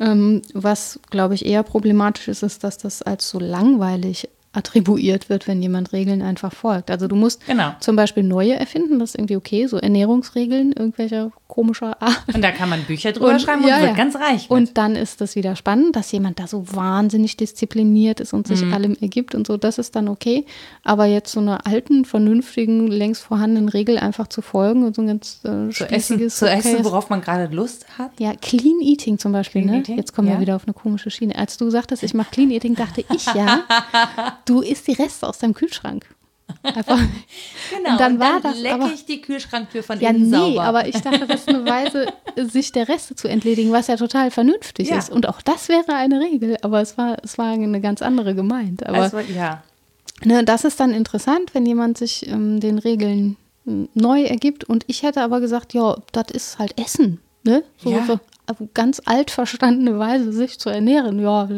[0.00, 4.28] Ähm, was, glaube ich, eher problematisch ist, ist, dass das als so langweilig
[4.58, 6.90] attribuiert wird, wenn jemand Regeln einfach folgt.
[6.90, 7.70] Also du musst Genau.
[7.80, 12.18] zum Beispiel neue erfinden, das ist irgendwie okay, so Ernährungsregeln irgendwelcher komischer Art.
[12.34, 13.96] Und da kann man Bücher drüber Und- schreiben und ja, wird ja.
[13.96, 14.42] ganz reich.
[14.42, 14.50] mit.
[14.50, 18.62] Und dann ist das wieder spannend, dass jemand da so wahnsinnig diszipliniert ist und sich
[18.62, 18.72] Mhm.
[18.74, 19.56] allem ergibt und so.
[19.56, 20.44] Das ist dann okay.
[20.84, 25.08] Aber jetzt so einer alten, vernünftigen, längst vorhandenen Regel einfach zu folgen und so ein
[25.08, 28.10] ganz äh, zu essen, zu essen, worauf man gerade Lust hat.
[28.18, 29.62] ja, Clean Eating zum Beispiel.
[29.62, 29.80] Clean ne?
[29.80, 30.34] Eating, Jetzt kommen ja.
[30.34, 31.34] wir wieder auf eine komische Schiene.
[31.36, 33.60] Als du sagtest, ich mache Clean Eating, dachte ich ja,
[34.48, 36.06] du isst die Reste aus deinem Kühlschrank.
[36.62, 36.98] Einfach.
[37.76, 37.92] Genau.
[37.92, 40.62] Und dann war dann das lecke aber- ich die Kühlschranktür von Ja, innen nee, sauber.
[40.62, 44.30] aber ich dachte, das ist eine Weise, sich der Reste zu entledigen, was ja total
[44.30, 44.96] vernünftig Ja.
[44.98, 45.10] ist.
[45.10, 48.86] Und auch das wäre eine Regel, aber es war, es war eine ganz andere gemeint.
[48.86, 49.62] Aber also, ja.
[50.24, 53.36] ne, das ist dann interessant, wenn jemand sich ähm, den Regeln
[53.66, 54.64] ähm, neu ergibt.
[54.64, 57.20] Und ich hätte aber gesagt, ja, das ist halt Essen.
[57.44, 57.62] Ne?
[57.76, 58.04] So, Ja.
[58.06, 58.18] so
[58.74, 61.18] ganz alt verstandene Weise sich zu ernähren.
[61.20, 61.48] Ja,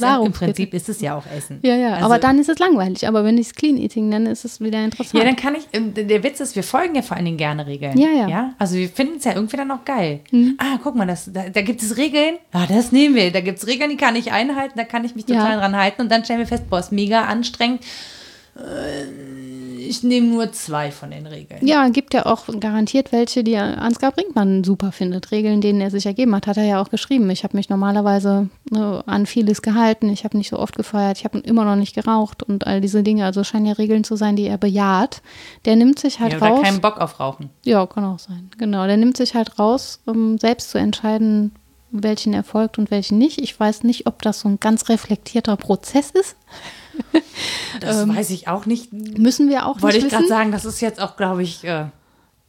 [0.00, 0.32] darum Im.
[0.32, 1.60] Prinzip ist es ja auch Essen.
[1.62, 3.06] Ja, ja, Also- aber dann ist es langweilig.
[3.08, 5.14] Aber wenn ich es Clean Eating nenne, ist es wieder interessant.
[5.14, 7.66] Ja, dann kann ich, ähm, der Witz ist, wir folgen ja vor allen Dingen gerne
[7.66, 7.98] Regeln.
[7.98, 8.42] Ja, ja.
[8.42, 8.54] Mhm.
[8.58, 10.20] Also wir finden es ja irgendwie dann auch geil.
[10.58, 12.36] Ah, guck mal, das, da, da gibt es Regeln.
[12.52, 13.30] Ah, das nehmen wir.
[13.32, 15.58] Da gibt es Regeln, die kann ich einhalten, da kann ich mich total Ja.
[15.60, 16.02] dran halten.
[16.02, 17.82] Und dann stellen wir fest, boah, ist mega anstrengend.
[18.56, 19.04] Äh,
[19.88, 21.66] Ich nehme nur zwei von den Regeln.
[21.66, 25.32] Ja, gibt ja auch garantiert welche, die Ansgar Brinkmann super findet.
[25.32, 27.28] Regeln, denen er sich ergeben hat, hat er ja auch geschrieben.
[27.30, 30.08] Ich habe mich normalerweise ne, an vieles gehalten.
[30.08, 31.18] Ich habe nicht so oft gefeiert.
[31.18, 33.24] Ich habe immer noch nicht geraucht und all diese Dinge.
[33.24, 35.22] Also scheinen ja Regeln zu sein, die er bejaht.
[35.64, 36.62] Der nimmt sich halt Ja, oder raus.
[36.62, 37.50] keinen Bock auf Rauchen.
[37.64, 38.48] Ja, kann auch sein.
[38.58, 38.86] Genau.
[38.86, 41.50] Der nimmt sich halt raus, um selbst zu entscheiden,
[41.90, 43.40] welchen er folgt und welchen nicht.
[43.40, 46.36] Ich weiß nicht, ob das so ein ganz reflektierter Prozess ist.
[47.80, 48.92] Das weiß ich auch nicht.
[48.92, 51.86] Müssen wir auch Wollte nicht ich gerade sagen, das ist jetzt auch, glaube ich, äh,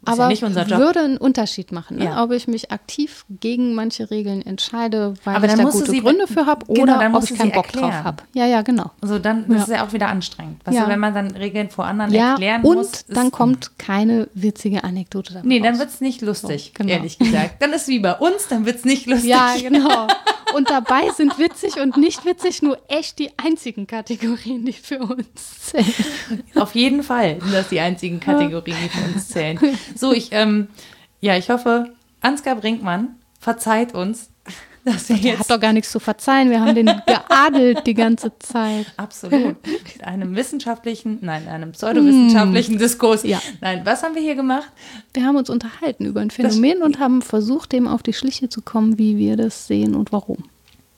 [0.03, 0.79] aber ja nicht unser Job.
[0.79, 2.05] würde einen Unterschied machen, ne?
[2.05, 2.23] Ja.
[2.23, 6.01] ob ich mich aktiv gegen manche Regeln entscheide, weil Aber ich dann da gute sie-
[6.01, 8.03] Gründe für habe genau, oder dann ob ich keinen Bock drauf erklären.
[8.03, 8.23] habe.
[8.33, 8.89] Ja, ja, genau.
[8.99, 9.57] Also dann Ja.
[9.57, 10.65] ist es ja auch wieder anstrengend.
[10.65, 10.85] Weißt Ja.
[10.85, 13.05] du, wenn man dann Regeln vor anderen Ja, erklären und muss.
[13.09, 15.79] dann ist- kommt keine witzige Anekdote dabei Nee, dann raus.
[15.81, 16.93] wird es nicht lustig, So, genau.
[16.95, 17.61] ehrlich gesagt.
[17.61, 19.29] Dann ist wie bei uns, dann wird es nicht lustig.
[19.29, 20.07] Ja, genau.
[20.53, 25.61] Und dabei sind witzig und nicht witzig nur echt die einzigen Kategorien, die für uns
[25.61, 25.93] zählen.
[26.55, 29.59] Auf jeden Fall sind das die einzigen Kategorien, die für uns zählen.
[29.95, 30.67] So, ich, ähm,
[31.19, 34.30] ja, ich hoffe, Ansgar Brinkmann verzeiht uns,
[34.83, 36.49] dass wir Der hat jetzt doch gar nichts zu verzeihen.
[36.49, 38.85] Wir haben den geadelt die ganze Zeit.
[38.97, 39.55] absolut
[39.95, 43.23] in einem wissenschaftlichen, nein, einem pseudowissenschaftlichen Diskurs.
[43.23, 43.27] Mm.
[43.27, 43.41] Ja.
[43.61, 44.71] Nein, was haben wir hier gemacht?
[45.13, 48.61] Wir haben uns unterhalten über ein Phänomen und haben versucht, dem auf die Schliche zu
[48.61, 50.45] kommen, wie wir das sehen und warum.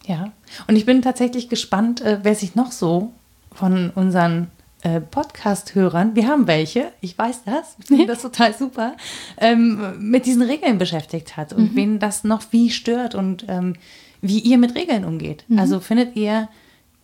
[0.05, 0.31] Ja,
[0.67, 3.13] und ich bin tatsächlich gespannt, äh, wer sich noch so
[3.53, 4.47] von unseren
[4.83, 8.95] äh, Podcast-Hörern, wir haben welche, ich weiß das, ich finde das total super,
[9.37, 13.75] ähm, mit diesen Regeln beschäftigt hat und wen das noch wie stört und ähm,
[14.21, 15.45] wie ihr mit Regeln umgeht.
[15.47, 15.59] Mhm.
[15.59, 16.49] Also findet ihr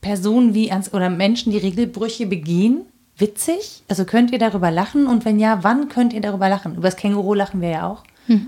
[0.01, 2.82] Personen wie ans oder Menschen, die Regelbrüche begehen,
[3.17, 3.84] witzig?
[3.88, 5.07] Also könnt ihr darüber lachen?
[5.07, 6.75] Und wenn ja, wann könnt ihr darüber lachen?
[6.75, 8.03] Über das Känguru lachen wir ja auch.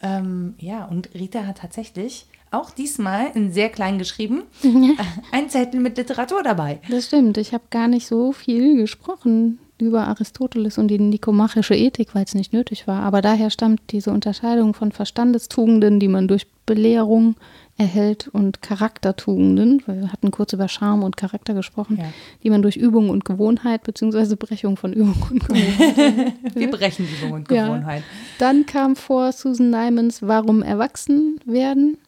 [0.02, 4.94] Ähm, ja, und Rita hat tatsächlich auch diesmal in sehr klein geschrieben äh,
[5.32, 6.80] ein Zettel mit Literatur dabei.
[6.88, 7.38] Das stimmt.
[7.38, 12.34] Ich habe gar nicht so viel gesprochen über Aristoteles und die nikomachische Ethik, weil es
[12.34, 13.02] nicht nötig war.
[13.02, 17.36] Aber daher stammt diese Unterscheidung von Verstandestugenden, die man durch Belehrung
[17.78, 19.82] erhält, und Charaktertugenden.
[19.86, 22.04] weil Wir hatten kurz über Charme und Charakter gesprochen, Ja.
[22.42, 26.32] die man durch Übung und Gewohnheit beziehungsweise Brechung von Übung und Gewohnheit.
[26.54, 27.66] Wir brechen Übung und Ja.
[27.66, 28.02] Gewohnheit.
[28.38, 31.98] Dann kam vor Susan Nymans Warum erwachsen werden.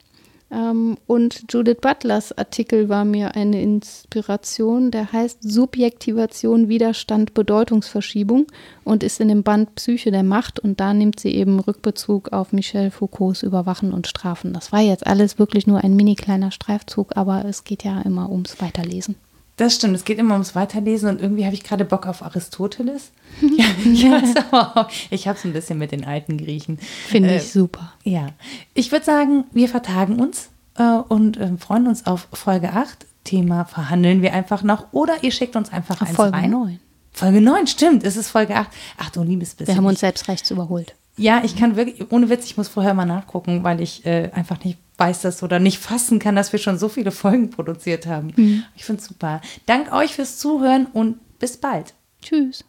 [0.50, 4.90] Ähm, und Judith Butlers Artikel war mir eine Inspiration.
[4.90, 8.46] Der heißt Subjektivation, Widerstand, Bedeutungsverschiebung
[8.84, 10.58] und ist in dem Band Psyche der Macht.
[10.58, 14.52] Und da nimmt sie eben Rückbezug auf Michel Foucaults Überwachen und Strafen.
[14.52, 18.30] Das war jetzt alles wirklich nur ein mini kleiner Streifzug, aber es geht ja immer
[18.30, 19.16] ums Weiterlesen.
[19.58, 23.10] Das stimmt, es geht immer ums Weiterlesen und irgendwie habe ich gerade Bock auf Aristoteles.
[23.40, 26.78] ja, ich weiß aber auch, ich habe es ein bisschen mit den alten Griechen.
[27.08, 27.92] Finde Äh, ich super.
[28.04, 28.28] Ja,
[28.74, 33.04] ich würde sagen, wir vertagen uns äh, und ähm, freuen uns auf Folge 8.
[33.24, 36.50] Thema verhandeln wir einfach noch oder ihr schickt uns einfach eins Folge rein.
[36.50, 36.80] 9.
[37.12, 38.70] Folge 9, stimmt, es ist Folge 8.
[38.96, 39.74] Ach du liebes bisschen.
[39.74, 40.94] Wir haben uns selbst rechts überholt.
[41.18, 44.62] Ja, ich kann wirklich, ohne Witz, ich muss vorher mal nachgucken, weil ich äh, einfach
[44.64, 48.32] nicht weiß das oder nicht fassen kann, dass wir schon so viele Folgen produziert haben.
[48.76, 49.40] Ich finde es super.
[49.66, 51.94] Dank euch fürs Zuhören und bis bald.
[52.20, 52.64] Tschüss.